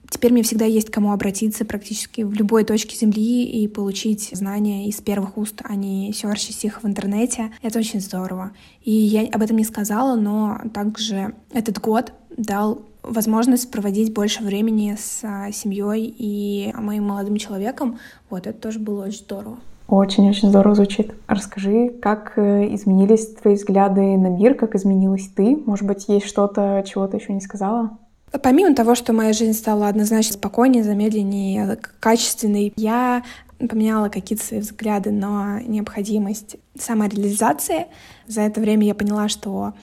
Теперь 0.10 0.34
мне 0.34 0.44
всегда 0.44 0.66
есть 0.66 0.90
кому 0.90 1.12
обратиться 1.12 1.66
практически 1.66 2.22
в 2.22 2.34
любой 2.34 2.64
точке 2.64 2.96
Земли 2.96 3.44
и 3.44 3.68
получить 3.68 4.30
знания 4.34 4.88
из 4.88 5.00
первых 5.02 5.38
уст, 5.38 5.62
а 5.64 5.76
не 5.76 6.12
серчить 6.14 6.66
их 6.66 6.84
в 6.84 6.88
интернете. 6.88 7.52
Это 7.62 7.80
очень 7.80 8.02
здорово. 8.02 8.52
И 8.84 8.92
я 8.92 9.28
об 9.32 9.42
этом 9.42 9.58
не 9.58 9.64
сказала, 9.64 10.16
но 10.16 10.60
также 10.74 11.36
этот 11.54 11.80
год 11.80 12.12
дал 12.36 12.82
возможность 13.04 13.72
проводить 13.72 14.14
больше 14.14 14.44
времени 14.44 14.96
с 15.00 15.22
а, 15.24 15.52
семьей 15.52 16.14
и 16.18 16.74
моим 16.76 17.08
молодым 17.08 17.38
человеком. 17.38 18.00
Вот, 18.30 18.48
это 18.48 18.60
тоже 18.60 18.80
было 18.80 19.06
очень 19.06 19.20
здорово. 19.20 19.58
Очень-очень 19.88 20.50
здорово 20.50 20.76
звучит. 20.76 21.14
Расскажи, 21.26 21.90
как 22.00 22.34
э, 22.38 22.76
изменились 22.76 23.34
твои 23.34 23.56
взгляды 23.56 24.18
на 24.18 24.28
мир, 24.28 24.54
как 24.54 24.76
изменилась 24.76 25.28
ты? 25.36 25.58
Может 25.66 25.88
быть, 25.88 26.08
есть 26.08 26.28
что-то, 26.28 26.84
чего 26.88 27.08
ты 27.08 27.18
еще 27.18 27.34
не 27.34 27.42
сказала? 27.42 27.98
Помимо 28.44 28.76
того, 28.76 28.96
что 28.96 29.14
моя 29.14 29.34
жизнь 29.34 29.54
стала 29.54 29.88
однозначно 29.88 30.34
спокойнее, 30.34 30.84
замедленнее, 30.84 31.78
качественной, 32.00 32.74
я 32.76 33.24
поменяла 33.58 34.10
какие-то 34.10 34.46
свои 34.46 34.60
взгляды 34.60 35.12
на 35.12 35.62
необходимость 35.62 36.58
самореализации. 36.78 37.88
За 38.28 38.42
это 38.42 38.62
время 38.62 38.86
я 38.86 38.96
поняла, 38.96 39.28
что 39.28 39.74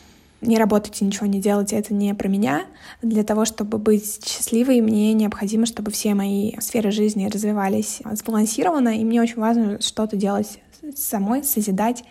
не 0.41 0.59
работать 0.59 1.01
и 1.01 1.05
ничего 1.05 1.27
не 1.27 1.41
делать— 1.41 1.73
это 1.75 1.93
не 1.93 2.15
про 2.15 2.29
меня. 2.29 2.67
Для 3.03 3.25
того, 3.25 3.45
чтобы 3.45 3.79
быть 3.79 4.25
счастливой, 4.25 4.81
мне 4.81 5.13
необходимо, 5.13 5.67
чтобы 5.67 5.91
все 5.91 6.15
мои 6.15 6.53
сферы 6.61 6.91
жизни 6.91 7.29
развивались 7.29 8.01
сбалансированно, 8.05 8.97
и 8.99 9.05
мне 9.05 9.21
очень 9.21 9.41
важно 9.41 9.81
что-то 9.81 10.17
делать 10.17 10.61
самой, 10.95 11.43
созидать. 11.43 12.05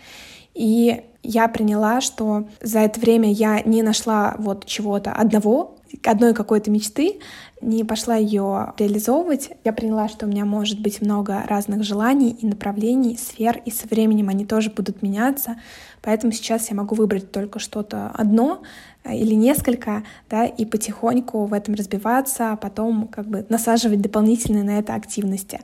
И 0.54 1.04
я 1.21 1.48
приняла, 1.48 2.02
что 2.02 2.48
за 2.62 2.80
это 2.80 3.00
время 3.00 3.32
я 3.32 3.62
не 3.62 3.84
нашла 3.84 4.36
вот 4.38 4.65
чего-то 4.65 5.12
одного, 5.12 5.76
одной 6.04 6.34
какой-то 6.34 6.72
мечты, 6.72 7.20
не 7.62 7.84
пошла 7.84 8.16
ее 8.16 8.74
реализовывать. 8.78 9.52
Я 9.64 9.74
поняла, 9.74 10.08
что 10.08 10.26
у 10.26 10.30
меня 10.30 10.46
может 10.46 10.80
быть 10.80 11.02
много 11.02 11.44
разных 11.48 11.84
желаний 11.84 12.32
и 12.32 12.46
направлений, 12.46 13.18
сфер, 13.18 13.62
и 13.66 13.72
со 13.72 13.88
временем 13.88 14.30
они 14.30 14.46
тоже 14.46 14.70
будут 14.70 15.02
меняться. 15.02 15.58
Поэтому 16.02 16.32
сейчас 16.32 16.70
я 16.70 16.76
могу 16.76 16.96
выбрать 16.96 17.32
только 17.32 17.60
что-то 17.60 18.12
одно 18.14 18.62
э, 19.04 19.16
или 19.16 19.34
несколько, 19.34 20.04
да, 20.30 20.46
и 20.46 20.66
потихоньку 20.66 21.46
в 21.46 21.54
этом 21.54 21.74
разбиваться, 21.74 22.52
а 22.52 22.56
потом 22.56 23.08
как 23.08 23.28
бы 23.28 23.46
насаживать 23.50 24.02
дополнительные 24.02 24.64
на 24.64 24.78
это 24.80 24.94
активности 24.94 25.62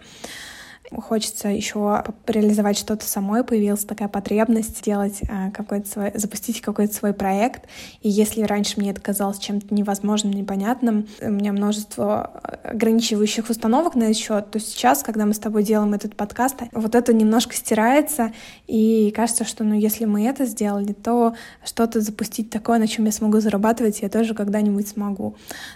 хочется 1.00 1.48
еще 1.48 2.04
реализовать 2.28 2.78
что-то 2.78 3.06
самой, 3.06 3.44
появилась 3.44 3.86
такая 3.86 4.08
потребность 4.08 4.80
сделать 4.80 5.22
а, 5.30 5.52
какой-то 5.52 5.88
свой, 5.88 6.12
запустить 6.16 6.62
какой-то 6.62 6.94
свой 6.94 7.14
проект. 7.14 7.64
И 8.02 8.10
если 8.10 8.42
раньше 8.42 8.80
мне 8.80 8.92
это 8.92 9.00
казалось 9.00 9.40
чем-то 9.40 9.74
невозможным, 9.74 10.34
непонятным, 10.34 11.08
у 11.22 11.30
меня 11.30 11.54
множество 11.54 12.24
а, 12.24 12.60
ограничивающих 12.72 13.50
установок 13.50 13.96
на 13.96 14.04
этот 14.04 14.18
счет, 14.18 14.52
то 14.52 14.60
сейчас, 14.60 15.04
когда 15.04 15.26
мы 15.26 15.34
с 15.34 15.40
тобой 15.40 15.64
делаем 15.64 15.94
этот 15.94 16.16
подкаст, 16.16 16.58
вот 16.74 16.96
это 16.96 17.14
немножко 17.14 17.56
стирается, 17.56 18.34
и 18.68 19.12
кажется, 19.16 19.46
что 19.46 19.64
ну 19.64 19.76
если 19.76 20.06
мы 20.06 20.26
это 20.26 20.46
сделали, 20.46 20.94
то 20.94 21.36
что-то 21.64 22.02
запустить 22.02 22.50
такое, 22.50 22.80
на 22.80 22.88
чем 22.88 23.06
я 23.06 23.12
смогу 23.12 23.40
зарабатывать, 23.40 24.02
я 24.02 24.10
тоже 24.10 24.34
когда-нибудь 24.34 24.88
смогу. 24.88 25.36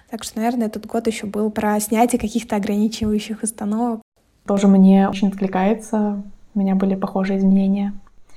Так 0.10 0.24
что, 0.24 0.40
наверное, 0.40 0.68
этот 0.68 0.86
год 0.86 1.08
еще 1.08 1.26
был 1.26 1.52
про 1.52 1.80
снятие 1.80 2.20
каких-то 2.20 2.56
ограничивающих 2.56 3.44
установок, 3.44 4.02
тоже 4.48 4.68
мне 4.68 5.10
очень 5.10 5.30
откликается. 5.30 6.24
У 6.54 6.60
меня 6.60 6.76
были 6.76 6.96
похожие 6.96 7.40
изменения. 7.40 7.94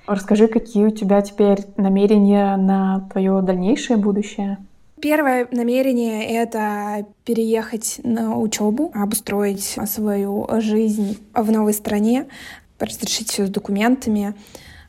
Расскажи, 0.07 0.49
какие 0.49 0.87
у 0.87 0.91
тебя 0.91 1.21
теперь 1.21 1.59
намерения 1.77 2.57
на 2.57 3.07
твое 3.13 3.43
дальнейшее 3.43 3.99
будущее? 3.99 4.59
Первое 5.01 5.47
намерение— 5.53 6.25
это 6.43 7.07
переехать 7.25 8.01
на 8.03 8.37
учебу, 8.37 8.91
обустроить 8.95 9.79
свою 9.87 10.49
жизнь 10.61 11.19
в 11.35 11.53
новой 11.53 11.73
стране, 11.73 12.27
разрешить 12.81 13.31
все 13.31 13.47
с 13.47 13.51
документами. 13.51 14.35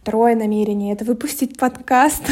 Второе 0.01 0.35
намерение— 0.35 0.93
это 0.95 1.05
выпустить 1.05 1.59
подкаст. 1.59 2.23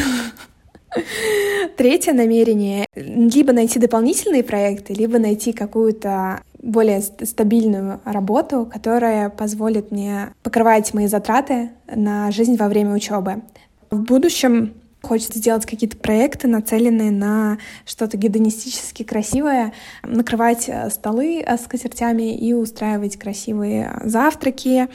Третье 1.76 2.14
намерение— 2.14 2.86
либо 2.96 3.52
найти 3.52 3.78
дополнительные 3.78 4.42
проекты, 4.42 4.94
либо 4.94 5.18
найти 5.18 5.52
какую-то 5.52 6.40
более 6.62 7.00
стабильную 7.00 8.00
работу, 8.04 8.68
которая 8.70 9.30
позволит 9.30 9.90
мне 9.90 10.30
покрывать 10.42 10.92
мои 10.94 11.06
затраты 11.06 11.70
на 11.86 12.30
жизнь 12.30 12.56
во 12.56 12.68
время 12.68 12.94
учебы. 12.94 13.42
В 13.90 14.02
будущем 14.02 14.74
Хочется 15.00 15.38
сделать 15.38 15.64
какие-то 15.64 15.96
проекты, 15.96 16.48
нацеленные 16.48 17.12
на 17.12 17.58
что-то 17.86 18.16
гедонистически 18.16 19.04
красивое, 19.04 19.72
накрывать 20.02 20.68
э, 20.68 20.90
столы 20.90 21.40
э, 21.40 21.56
с 21.56 21.64
скатертями 21.64 22.36
и 22.36 22.52
устраивать 22.52 23.16
красивые 23.16 23.96
завтраки 24.02 24.88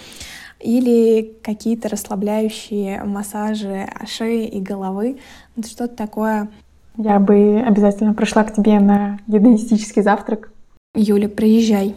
или 0.59 1.33
какие-то 1.41 1.87
расслабляющие 1.87 3.01
массажи 3.05 3.87
шеи 4.05 4.45
и 4.45 4.59
головы. 4.59 5.19
Что-то 5.65 5.95
такое. 5.95 6.49
Я 6.97 7.19
бы 7.19 7.63
обязательно 7.65 8.13
пришла 8.13 8.43
к 8.43 8.53
тебе 8.53 8.79
на 8.79 9.19
гедонистический 9.27 10.01
завтрак. 10.01 10.52
Юля, 10.95 11.27
приезжай. 11.27 11.95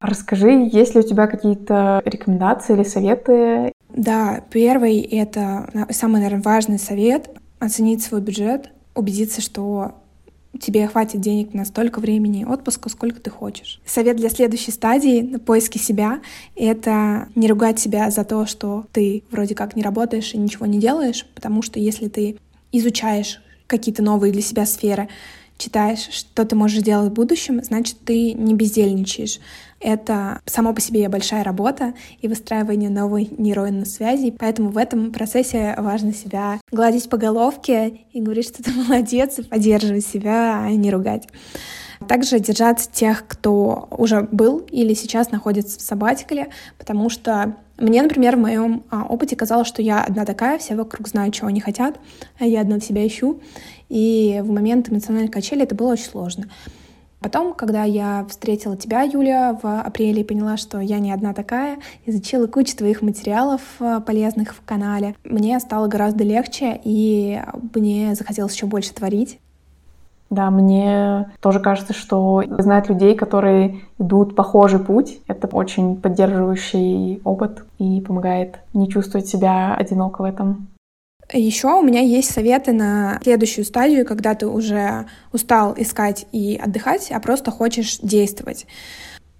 Расскажи, 0.00 0.68
есть 0.72 0.94
ли 0.94 1.00
у 1.00 1.02
тебя 1.02 1.26
какие-то 1.26 2.02
рекомендации 2.04 2.74
или 2.74 2.84
советы? 2.84 3.72
Да, 3.88 4.44
первый— 4.50 5.00
это 5.00 5.86
самый, 5.90 6.20
наверное, 6.20 6.42
важный 6.42 6.78
совет— 6.78 7.30
оценить 7.58 8.02
свой 8.02 8.20
бюджет 8.20 8.70
убедиться, 8.94 9.40
что 9.40 9.94
тебе 10.60 10.86
хватит 10.86 11.20
денег 11.20 11.52
на 11.54 11.64
столько 11.64 11.98
времени 11.98 12.44
отпуска, 12.44 12.88
сколько 12.88 13.20
ты 13.20 13.30
хочешь. 13.30 13.80
Совет 13.84 14.16
для 14.16 14.28
следующей 14.28 14.70
стадии 14.70 15.20
на 15.22 15.38
поиске 15.40 15.78
себя— 15.78 16.20
это 16.56 17.28
не 17.34 17.48
ругать 17.48 17.80
себя 17.80 18.10
за 18.10 18.24
то, 18.24 18.46
что 18.46 18.84
ты 18.92 19.24
вроде 19.32 19.54
как 19.54 19.74
не 19.74 19.82
работаешь 19.82 20.34
и 20.34 20.38
ничего 20.38 20.66
не 20.66 20.78
делаешь, 20.78 21.26
потому 21.34 21.62
что 21.62 21.80
если 21.80 22.08
ты 22.08 22.36
изучаешь 22.70 23.40
какие-то 23.66 24.02
новые 24.02 24.32
для 24.32 24.42
себя 24.42 24.66
сферы, 24.66 25.08
читаешь, 25.58 26.08
что 26.10 26.44
ты 26.44 26.56
можешь 26.56 26.82
делать 26.82 27.10
в 27.10 27.14
будущем, 27.14 27.62
значит, 27.62 27.96
ты 28.04 28.32
не 28.32 28.54
бездельничаешь. 28.54 29.40
Это 29.80 30.40
само 30.46 30.72
по 30.72 30.80
себе 30.80 31.08
большая 31.08 31.44
работа 31.44 31.94
и 32.20 32.28
выстраивание 32.28 32.90
новой 32.90 33.28
нейронной 33.36 33.86
связи. 33.86 34.34
Поэтому 34.38 34.70
в 34.70 34.78
этом 34.78 35.12
процессе 35.12 35.74
важно 35.76 36.14
себя 36.14 36.58
гладить 36.72 37.08
по 37.08 37.18
головке 37.18 38.00
и 38.12 38.20
говорить, 38.20 38.46
что 38.48 38.62
ты 38.62 38.72
молодец, 38.74 39.38
и 39.38 39.42
поддерживать 39.42 40.06
себя, 40.06 40.62
а 40.64 40.70
не 40.70 40.90
ругать. 40.90 41.28
Также 42.08 42.40
держаться 42.40 42.90
тех, 42.90 43.26
кто 43.26 43.88
уже 43.90 44.22
был 44.30 44.58
или 44.70 44.94
сейчас 44.94 45.30
находится 45.30 45.78
в 45.78 45.82
сабатикале, 45.82 46.48
потому 46.78 47.08
что 47.08 47.56
мне, 47.78 48.02
например, 48.02 48.36
в 48.36 48.40
моем 48.40 48.84
а, 48.90 49.04
опыте 49.04 49.34
казалось, 49.34 49.66
что 49.66 49.82
я 49.82 50.02
одна 50.02 50.24
такая, 50.24 50.58
все 50.58 50.76
вокруг 50.76 51.08
знают, 51.08 51.34
чего 51.34 51.48
они 51.48 51.60
хотят, 51.60 51.98
а 52.38 52.46
я 52.46 52.60
одна 52.60 52.78
себя 52.78 53.06
ищу. 53.06 53.40
И 53.94 54.42
в 54.42 54.50
момент 54.50 54.90
эмоциональной 54.90 55.30
качели 55.30 55.62
это 55.62 55.76
было 55.76 55.92
очень 55.92 56.06
сложно. 56.06 56.46
Потом, 57.20 57.54
когда 57.54 57.84
я 57.84 58.26
встретила 58.28 58.76
тебя, 58.76 59.02
Юля, 59.02 59.56
в 59.62 59.80
апреле 59.80 60.22
и 60.22 60.24
поняла, 60.24 60.56
что 60.56 60.80
я 60.80 60.98
не 60.98 61.12
одна 61.12 61.32
такая, 61.32 61.78
изучила 62.04 62.48
кучу 62.48 62.76
твоих 62.76 63.02
материалов 63.02 63.60
э, 63.78 64.00
полезных 64.04 64.56
в 64.56 64.64
канале, 64.64 65.14
мне 65.22 65.60
стало 65.60 65.86
гораздо 65.86 66.24
легче, 66.24 66.78
и 66.82 67.40
мне 67.72 68.16
захотелось 68.16 68.54
еще 68.54 68.66
больше 68.66 68.92
творить. 68.92 69.38
Да, 70.28 70.50
мне 70.50 71.30
тоже 71.40 71.60
кажется, 71.60 71.92
что 71.92 72.42
знать 72.58 72.88
людей, 72.88 73.14
которые 73.14 73.82
идут 74.00 74.34
похожий 74.34 74.80
путь, 74.80 75.20
это 75.28 75.46
очень 75.46 75.96
поддерживающий 75.96 77.20
опыт 77.22 77.64
и 77.78 78.00
помогает 78.00 78.58
не 78.72 78.88
чувствовать 78.88 79.28
себя 79.28 79.76
одиноко 79.76 80.22
в 80.22 80.24
этом. 80.24 80.66
Еще 81.32 81.68
у 81.68 81.82
меня 81.82 82.00
есть 82.00 82.32
советы 82.32 82.72
на 82.72 83.18
следующую 83.22 83.64
стадию, 83.64 84.04
когда 84.04 84.34
ты 84.34 84.46
уже 84.46 85.06
устал 85.32 85.74
искать 85.76 86.26
и 86.32 86.60
отдыхать, 86.62 87.10
а 87.10 87.20
просто 87.20 87.50
хочешь 87.50 87.98
действовать. 87.98 88.66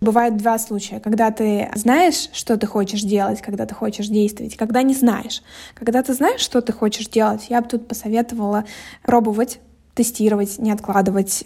Бывает 0.00 0.36
два 0.36 0.58
случая, 0.58 1.00
когда 1.00 1.30
ты 1.30 1.70
знаешь, 1.74 2.28
что 2.32 2.56
ты 2.56 2.66
хочешь 2.66 3.02
делать, 3.02 3.40
когда 3.40 3.64
ты 3.64 3.74
хочешь 3.74 4.08
действовать, 4.08 4.56
когда 4.56 4.82
не 4.82 4.94
знаешь. 4.94 5.42
Когда 5.74 6.02
ты 6.02 6.14
знаешь, 6.14 6.40
что 6.40 6.60
ты 6.60 6.72
хочешь 6.72 7.08
делать, 7.08 7.46
я 7.48 7.60
бы 7.60 7.68
тут 7.68 7.88
посоветовала 7.88 8.64
пробовать 9.02 9.60
тестировать, 9.94 10.58
не 10.58 10.72
откладывать, 10.72 11.44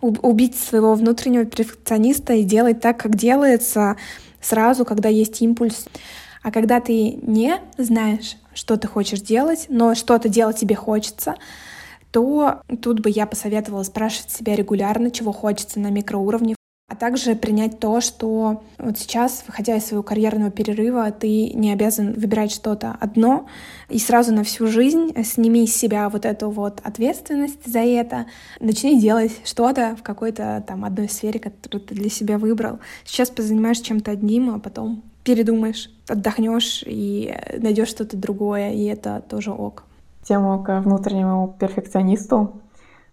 убить 0.00 0.58
своего 0.58 0.94
внутреннего 0.94 1.44
перфекциониста 1.44 2.32
и 2.34 2.42
делать 2.42 2.80
так, 2.80 2.98
как 2.98 3.14
делается 3.14 3.96
сразу, 4.40 4.84
когда 4.84 5.08
есть 5.08 5.40
импульс. 5.40 5.86
А 6.42 6.50
когда 6.50 6.80
ты 6.80 7.12
не 7.22 7.56
знаешь, 7.78 8.36
что 8.54 8.76
ты 8.76 8.88
хочешь 8.88 9.20
делать, 9.20 9.66
но 9.68 9.94
что-то 9.94 10.28
делать 10.28 10.58
тебе 10.58 10.74
хочется, 10.74 11.34
то 12.10 12.62
тут 12.80 13.00
бы 13.00 13.10
я 13.10 13.26
посоветовала 13.26 13.82
спрашивать 13.82 14.30
себя 14.30 14.54
регулярно, 14.54 15.10
чего 15.10 15.32
хочется 15.32 15.80
на 15.80 15.90
микроуровне, 15.90 16.54
а 16.86 16.96
также 16.96 17.34
принять 17.34 17.80
то, 17.80 18.00
что 18.00 18.62
вот 18.78 18.98
сейчас, 18.98 19.42
выходя 19.46 19.74
из 19.76 19.86
своего 19.86 20.02
карьерного 20.02 20.50
перерыва, 20.50 21.10
ты 21.10 21.48
не 21.54 21.72
обязан 21.72 22.12
выбирать 22.12 22.52
что-то 22.52 22.96
одно 23.00 23.48
и 23.88 23.98
сразу 23.98 24.34
на 24.34 24.44
всю 24.44 24.66
жизнь 24.66 25.12
сними 25.24 25.66
с 25.66 25.74
себя 25.74 26.08
вот 26.10 26.26
эту 26.26 26.50
вот 26.50 26.80
ответственность 26.84 27.66
за 27.66 27.80
это, 27.80 28.26
начни 28.60 29.00
делать 29.00 29.32
что-то 29.44 29.96
в 29.98 30.02
какой-то 30.02 30.62
там 30.68 30.84
одной 30.84 31.08
сфере, 31.08 31.40
которую 31.40 31.82
ты 31.82 31.94
для 31.94 32.10
себя 32.10 32.36
выбрал. 32.36 32.78
Сейчас 33.04 33.30
позанимаешься 33.30 33.84
чем-то 33.84 34.10
одним, 34.10 34.54
а 34.54 34.58
потом 34.58 35.02
передумаешь, 35.24 35.90
отдохнешь 36.08 36.84
и 36.86 37.34
найдешь 37.58 37.88
что-то 37.88 38.16
другое, 38.16 38.72
и 38.72 38.84
это 38.84 39.22
тоже 39.28 39.50
ок. 39.50 39.84
Тему 40.22 40.62
к 40.62 40.80
внутреннему 40.80 41.56
перфекционисту. 41.58 42.60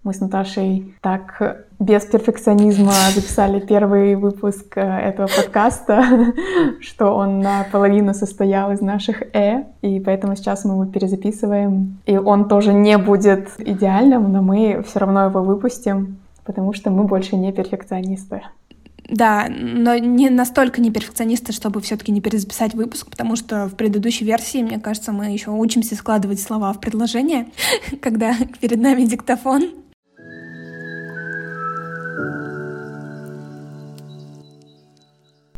Мы 0.04 0.14
с 0.16 0.20
Наташей 0.20 0.96
так 1.02 1.68
без 1.80 2.06
перфекционизма 2.06 2.92
записали 3.16 3.60
первый 3.60 4.16
выпуск 4.16 4.76
э, 4.76 4.82
этого 4.82 5.28
подкаста, 5.28 6.04
что 6.82 7.16
он 7.16 7.40
наполовину 7.40 8.14
состоял 8.14 8.72
из 8.72 8.82
наших 8.82 9.22
«э», 9.36 9.66
и 9.82 10.00
поэтому 10.00 10.36
сейчас 10.36 10.66
мы 10.66 10.74
его 10.74 10.86
перезаписываем. 10.86 12.00
И 12.08 12.18
он 12.18 12.48
тоже 12.48 12.74
не 12.74 12.98
будет 12.98 13.50
идеальным, 13.60 14.32
но 14.32 14.42
мы 14.42 14.84
все 14.88 15.00
равно 15.00 15.26
его 15.26 15.44
выпустим, 15.44 16.18
потому 16.46 16.74
что 16.74 16.90
мы 16.90 17.04
больше 17.04 17.36
не 17.36 17.52
перфекционисты. 17.52 18.42
Да, 19.10 19.48
но 19.50 19.98
не 19.98 20.30
настолько 20.30 20.80
не 20.80 20.92
перфекционисты, 20.92 21.52
чтобы 21.52 21.82
все-таки 21.82 22.12
не 22.12 22.22
перезаписать 22.22 22.74
выпуск, 22.74 23.10
потому 23.10 23.36
что 23.36 23.68
в 23.68 23.76
предыдущей 23.76 24.26
версии, 24.26 24.64
мне 24.64 24.80
кажется, 24.80 25.12
мы 25.12 25.26
еще 25.32 25.52
учимся 25.52 25.96
складывать 25.96 26.40
слова 26.40 26.72
в 26.72 26.80
предложение, 26.80 27.48
когда 28.02 28.34
перед 28.60 28.80
нами 28.80 29.04
диктофон. 29.04 29.72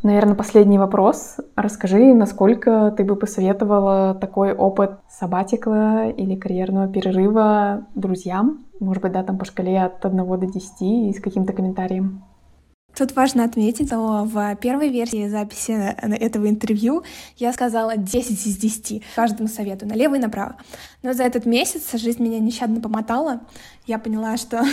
Наверное, 0.03 0.36
последний 0.36 0.77
вопрос. 0.77 1.38
Расскажи, 1.56 2.13
насколько 2.13 2.93
ты 2.97 3.06
бы 3.06 3.15
посоветовала 3.15 4.13
такой 4.13 4.53
опыт 4.53 4.99
сабатикла 5.10 6.10
или 6.10 6.36
карьерного 6.36 6.89
перерыва 6.89 7.88
друзьям? 7.95 8.65
Может 8.82 9.01
быть, 9.01 9.13
да, 9.13 9.23
там 9.23 9.38
по 9.38 9.45
шкале 9.45 9.82
от 9.82 10.06
1 10.06 10.17
до 10.17 10.45
10 10.45 10.82
и 10.82 11.13
с 11.13 11.21
каким-то 11.21 11.53
комментарием. 11.53 12.21
Тут 12.95 13.15
важно 13.15 13.43
отметить, 13.43 13.88
что 13.88 14.23
в 14.23 14.56
первой 14.58 14.89
версии 14.89 15.27
записи 15.27 15.71
этого 15.71 16.47
интервью 16.47 17.03
я 17.38 17.51
сказала 17.51 17.97
10 17.97 18.45
из 18.45 18.58
10 18.58 19.03
каждому 19.15 19.49
совету, 19.49 19.88
налево 19.88 20.15
и 20.15 20.19
направо. 20.19 20.58
Но 21.01 21.13
за 21.13 21.23
этот 21.23 21.45
месяц 21.45 21.91
жизнь 21.99 22.23
меня 22.23 22.39
нещадно 22.39 22.79
помотала. 22.79 23.41
Я 23.86 24.00
поняла, 24.00 24.38
что 24.38 24.63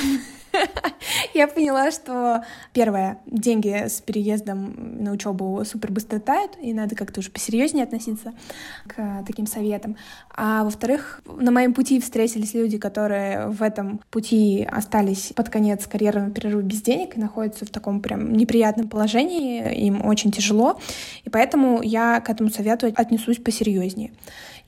Я 1.35 1.47
поняла, 1.47 1.91
что 1.91 2.45
первое, 2.73 3.19
деньги 3.27 3.89
с 3.89 4.01
переездом 4.01 5.03
на 5.03 5.13
учебу 5.13 5.63
супер 5.65 5.91
быстро 5.93 6.19
тают, 6.19 6.53
и 6.61 6.73
надо 6.73 6.97
как-то 6.97 7.21
уже 7.21 7.31
посерьезнее 7.31 7.85
относиться 7.85 8.33
к 8.87 9.25
таким 9.27 9.47
советам. 9.47 9.97
А 10.35 10.65
во-вторых, 10.65 11.23
на 11.27 11.51
моем 11.51 11.75
пути 11.75 12.01
встретились 12.01 12.55
люди, 12.55 12.79
которые 12.79 13.49
в 13.49 13.63
этом 13.63 14.01
пути 14.11 14.67
остались 14.71 15.33
под 15.35 15.49
конец 15.49 15.87
карьерного 15.87 16.31
перерыва 16.31 16.63
без 16.63 16.83
денег 16.83 17.17
и 17.17 17.21
находятся 17.21 17.65
в 17.65 17.71
таком 17.71 18.01
прям 18.01 18.33
неприятном 18.33 18.89
положении, 18.89 19.87
им 19.87 20.05
очень 20.05 20.33
тяжело, 20.33 20.81
и 21.25 21.31
поэтому 21.31 21.83
я 21.83 22.21
к 22.21 22.31
этому 22.31 22.51
совету 22.51 22.93
отнесусь 22.95 23.39
посерьезнее. 23.39 24.13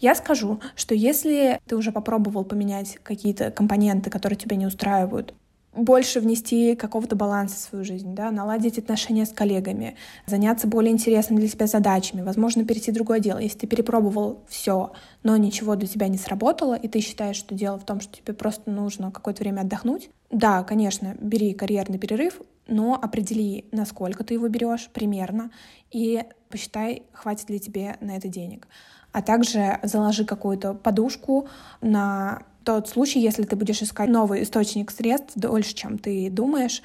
Я 0.03 0.17
скажу, 0.17 0.61
что 0.75 0.97
если 0.97 1.61
ты 1.69 1.77
уже 1.77 1.93
попробовал 1.93 2.45
поменять 2.45 2.99
какие-то 3.05 3.53
компоненты, 3.53 4.11
которые 4.11 4.37
тебя 4.37 4.57
не 4.57 4.67
устраивают, 4.67 5.33
больше 5.77 6.19
внести 6.19 6.75
какого-то 6.75 7.15
баланса 7.15 7.55
в 7.55 7.61
свою 7.61 7.85
жизнь, 7.85 8.13
да, 8.13 8.33
наладить 8.33 8.79
отношения 8.79 9.25
с 9.25 9.33
коллегами, 9.33 9.97
заняться 10.27 10.67
более 10.67 10.93
интересными 10.93 11.39
для 11.39 11.49
себя 11.49 11.69
задачами, 11.69 12.23
возможно, 12.23 12.65
перейти 12.65 12.91
в 12.91 12.95
другое 12.95 13.21
дело. 13.21 13.39
Если 13.39 13.59
ты 13.59 13.67
перепробовал 13.69 14.45
все, 14.49 14.91
но 15.23 15.37
ничего 15.37 15.77
для 15.77 15.87
тебя 15.87 16.09
не 16.09 16.19
сработало, 16.19 16.75
и 16.75 16.89
ты 16.89 17.01
считаешь, 17.01 17.37
что 17.37 17.55
дело 17.55 17.79
в 17.79 17.87
том, 17.87 18.01
что 18.01 18.17
тебе 18.17 18.35
просто 18.35 18.73
нужно 18.73 19.13
какое-то 19.13 19.45
время 19.45 19.61
отдохнуть, 19.61 20.11
да, 20.31 20.65
конечно, 20.65 21.15
бери 21.21 21.55
карьерный 21.55 21.99
перерыв, 21.99 22.41
но 22.67 22.99
определи, 23.01 23.67
насколько 23.71 24.25
ты 24.25 24.35
его 24.35 24.49
берешь 24.49 24.91
примерно, 24.93 25.53
и 25.93 26.25
посчитай, 26.49 27.05
хватит 27.13 27.51
ли 27.51 27.61
тебе 27.61 27.97
на 28.01 28.17
это 28.17 28.27
денег. 28.27 28.67
А 29.13 29.23
также 29.23 29.79
заложи 29.83 30.25
какую-то 30.25 30.75
подушку 30.75 31.49
на 31.81 32.43
тот 32.65 32.89
случай, 32.89 33.21
если 33.21 33.43
ты 33.43 33.57
будешь 33.57 33.83
искать 33.83 34.09
новый 34.09 34.43
источник 34.43 34.91
средств 34.91 35.33
дольше, 35.35 35.75
чем 35.75 35.99
ты 35.99 36.31
думаешь, 36.31 36.83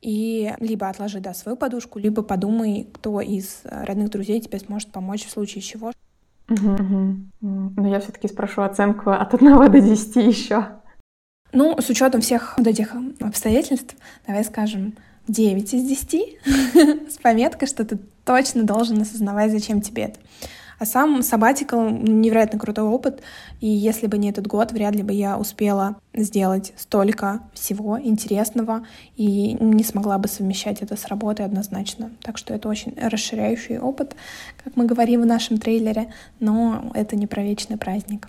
и 0.00 0.54
либо 0.60 0.88
отложи 0.88 1.20
да, 1.20 1.34
свою 1.34 1.56
подушку, 1.56 1.98
либо 1.98 2.22
подумай, 2.22 2.88
кто 2.92 3.20
из 3.20 3.60
родных 3.64 4.10
друзей 4.10 4.40
тебе 4.40 4.58
сможет 4.58 4.90
помочь 4.90 5.26
в 5.26 5.30
случае 5.30 5.62
чего. 5.62 5.92
Угу, 6.48 6.70
угу. 6.70 7.72
Но 7.76 7.88
я 7.88 8.00
все-таки 8.00 8.28
спрошу 8.28 8.62
оценку 8.62 9.10
от 9.10 9.34
1 9.34 9.70
до 9.70 9.80
10 9.80 10.16
еще. 10.16 10.66
Ну, 11.52 11.80
с 11.80 11.88
учетом 11.88 12.20
всех 12.20 12.54
вот 12.58 12.66
этих 12.66 12.94
обстоятельств, 13.20 13.96
давай 14.26 14.44
скажем 14.44 14.94
9 15.28 15.74
из 15.74 15.82
10 15.82 17.10
с 17.12 17.18
пометкой, 17.18 17.68
что 17.68 17.84
ты 17.84 17.98
точно 18.24 18.64
должен 18.64 19.00
осознавать, 19.00 19.50
зачем 19.50 19.80
тебе 19.80 20.04
это. 20.04 20.20
А 20.78 20.86
сам 20.86 21.20
Sabbatical— 21.20 21.90
невероятно 22.08 22.58
крутой 22.58 22.84
опыт, 22.84 23.20
и 23.60 23.66
если 23.66 24.06
бы 24.06 24.16
не 24.16 24.30
этот 24.30 24.46
год, 24.46 24.70
вряд 24.70 24.94
ли 24.94 25.02
бы 25.02 25.12
я 25.12 25.36
успела 25.36 25.96
сделать 26.14 26.72
столько 26.76 27.40
всего 27.52 28.00
интересного 28.00 28.86
и 29.16 29.54
не 29.54 29.82
смогла 29.82 30.18
бы 30.18 30.28
совмещать 30.28 30.80
это 30.80 30.96
с 30.96 31.06
работой 31.06 31.44
однозначно. 31.44 32.12
Так 32.22 32.38
что 32.38 32.54
это 32.54 32.68
очень 32.68 32.94
расширяющий 32.96 33.78
опыт, 33.78 34.14
как 34.62 34.76
мы 34.76 34.86
говорим 34.86 35.22
в 35.22 35.26
нашем 35.26 35.58
трейлере, 35.58 36.12
но 36.38 36.92
это 36.94 37.16
не 37.16 37.26
про 37.26 37.42
вечный 37.42 37.76
праздник. 37.76 38.28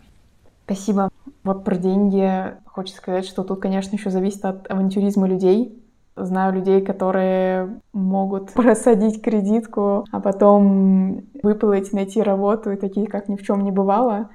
Спасибо. 0.66 1.10
Вот 1.44 1.64
про 1.64 1.78
деньги 1.78 2.56
хочется 2.66 2.98
сказать, 2.98 3.26
что 3.26 3.44
тут, 3.44 3.60
конечно, 3.60 3.96
еще 3.96 4.10
зависит 4.10 4.44
от 4.46 4.70
авантюризма 4.70 5.28
людей. 5.28 5.80
Знаю 6.22 6.54
людей, 6.54 6.82
которые 6.82 7.80
могут 7.94 8.52
просадить 8.54 9.22
кредитку, 9.22 10.06
а 10.12 10.20
потом 10.20 11.24
выплыть, 11.42 11.94
найти 11.94 12.22
работу 12.22 12.72
и 12.72 12.76
такие, 12.76 13.08
как 13.08 13.30
ни 13.30 13.36
в 13.36 13.44
чем 13.44 13.64
не 13.64 13.72
бывало. 13.72 14.30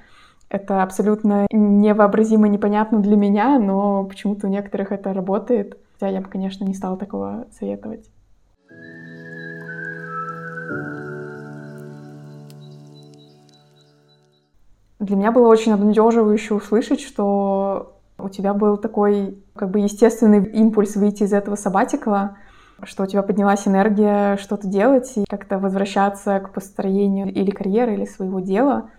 Это 0.48 0.82
абсолютно 0.82 1.46
невообразимо 1.50 2.48
непонятно 2.48 3.00
для 3.00 3.16
меня, 3.16 3.58
но 3.58 4.04
почему-то 4.04 4.46
у 4.46 4.50
некоторых 4.50 4.92
это 4.92 5.12
работает. 5.12 5.78
Хотя 5.94 6.08
я 6.08 6.20
бы, 6.20 6.28
конечно, 6.28 6.64
не 6.64 6.74
стала 6.74 6.96
такого 6.96 7.46
советовать. 7.58 8.08
Для 15.00 15.16
меня 15.16 15.32
было 15.32 15.48
очень 15.48 15.72
обнадеживающе 15.72 16.54
услышать, 16.54 17.00
что 17.00 17.94
у 18.18 18.28
тебя 18.28 18.54
был 18.54 18.76
такой 18.78 19.36
как 19.56 19.70
бы 19.70 19.80
естественный 19.80 20.44
импульс 20.44 20.96
выйти 20.96 21.22
из 21.22 21.32
этого 21.32 21.56
сабатикла, 21.56 22.36
что 22.82 23.04
у 23.04 23.06
тебя 23.06 23.22
поднялась 23.22 23.66
энергия 23.66 24.36
что-то 24.36 24.66
делать 24.66 25.12
и 25.16 25.24
как-то 25.28 25.58
возвращаться 25.58 26.40
к 26.40 26.52
построению 26.52 27.32
или 27.32 27.50
карьеры, 27.50 27.94
или 27.94 28.04
своего 28.04 28.40
дела. 28.40 28.90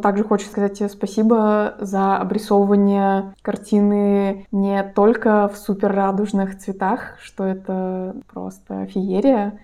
Также 0.00 0.24
хочу 0.24 0.46
сказать 0.46 0.78
тебе 0.78 0.88
спасибо 0.88 1.74
за 1.80 2.18
обрисовывание 2.18 3.34
картины 3.42 4.46
не 4.52 4.82
только 4.94 5.48
в 5.48 5.56
супер 5.56 5.92
радужных 5.92 6.58
цветах, 6.58 7.16
что 7.20 7.44
это 7.44 8.14
просто 8.30 8.86
феерия, 8.86 9.58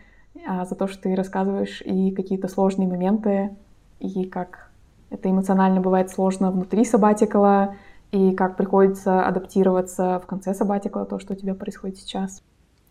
а 0.46 0.64
за 0.64 0.74
то, 0.74 0.88
что 0.88 1.02
ты 1.02 1.14
рассказываешь 1.14 1.82
и 1.82 2.10
какие-то 2.12 2.48
сложные 2.48 2.88
моменты, 2.88 3.50
и 4.00 4.24
как 4.24 4.70
это 5.10 5.30
эмоционально 5.30 5.80
бывает 5.80 6.10
сложно 6.10 6.50
внутри 6.50 6.86
сабатикала, 6.86 7.74
и 8.12 8.32
как 8.32 8.56
приходится 8.56 9.26
адаптироваться 9.26 10.20
в 10.22 10.26
конце 10.26 10.54
сабатикала, 10.54 11.06
то, 11.06 11.18
что 11.18 11.32
у 11.32 11.36
тебя 11.36 11.54
происходит 11.54 11.98
сейчас. 11.98 12.42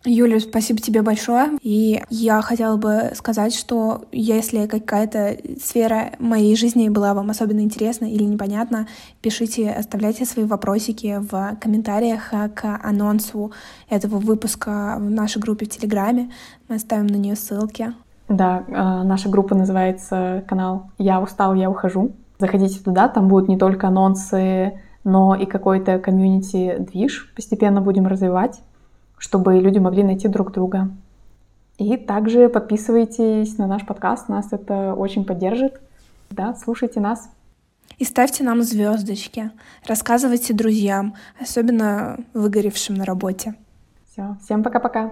Юля, 0.04 0.40
спасибо 0.40 0.80
тебе 0.80 1.00
большое. 1.02 1.50
И 1.62 2.02
я 2.10 2.42
хотела 2.42 2.76
бы 2.76 3.12
сказать, 3.14 3.54
что 3.54 4.02
если 4.10 4.66
какая-то 4.66 5.36
сфера 5.60 6.10
моей 6.18 6.56
жизни 6.56 6.88
была 6.88 7.14
вам 7.14 7.30
особенно 7.30 7.60
интересна 7.60 8.06
или 8.06 8.24
непонятна, 8.24 8.88
пишите, 9.20 9.70
оставляйте 9.70 10.24
свои 10.24 10.44
вопросики 10.44 11.18
в 11.20 11.56
комментариях 11.60 12.30
к 12.30 12.80
анонсу 12.82 13.52
этого 13.88 14.16
выпуска 14.16 14.96
в 14.98 15.08
нашей 15.08 15.40
группе 15.40 15.66
в 15.66 15.68
Телеграме. 15.68 16.32
Мы 16.68 16.76
оставим 16.76 17.06
на 17.06 17.16
нее 17.16 17.36
ссылки. 17.36 17.94
Да, 18.28 18.64
а, 18.72 19.04
наша 19.04 19.28
группа 19.28 19.54
называется 19.54 20.42
канал 20.48 20.90
«Я 20.98 21.20
устал, 21.20 21.54
я 21.54 21.70
ухожу». 21.70 22.12
Заходите 22.40 22.80
туда, 22.82 23.06
там 23.06 23.28
будут 23.28 23.48
не 23.48 23.56
только 23.56 23.86
анонсы, 23.86 24.80
но 25.04 25.34
и 25.34 25.46
какой-то 25.46 25.98
комьюнити-движ 25.98 27.32
постепенно 27.34 27.80
будем 27.80 28.06
развивать 28.06 28.60
чтобы 29.22 29.60
люди 29.60 29.78
могли 29.78 30.02
найти 30.02 30.26
друг 30.26 30.50
друга. 30.50 30.90
И 31.78 31.96
также 31.96 32.48
подписывайтесь 32.48 33.56
на 33.56 33.68
наш 33.68 33.86
подкаст, 33.86 34.28
нас 34.28 34.48
это 34.52 34.94
очень 34.94 35.24
поддержит. 35.24 35.80
Да, 36.30 36.54
слушайте 36.54 36.98
нас. 36.98 37.30
И 37.98 38.04
ставьте 38.04 38.42
нам 38.42 38.62
звездочки. 38.62 39.52
Рассказывайте 39.86 40.54
друзьям, 40.54 41.14
особенно 41.40 42.18
выгоревшим 42.34 42.96
на 42.96 43.04
работе. 43.04 43.54
Все, 44.10 44.36
всем 44.42 44.64
пока-пока. 44.64 45.10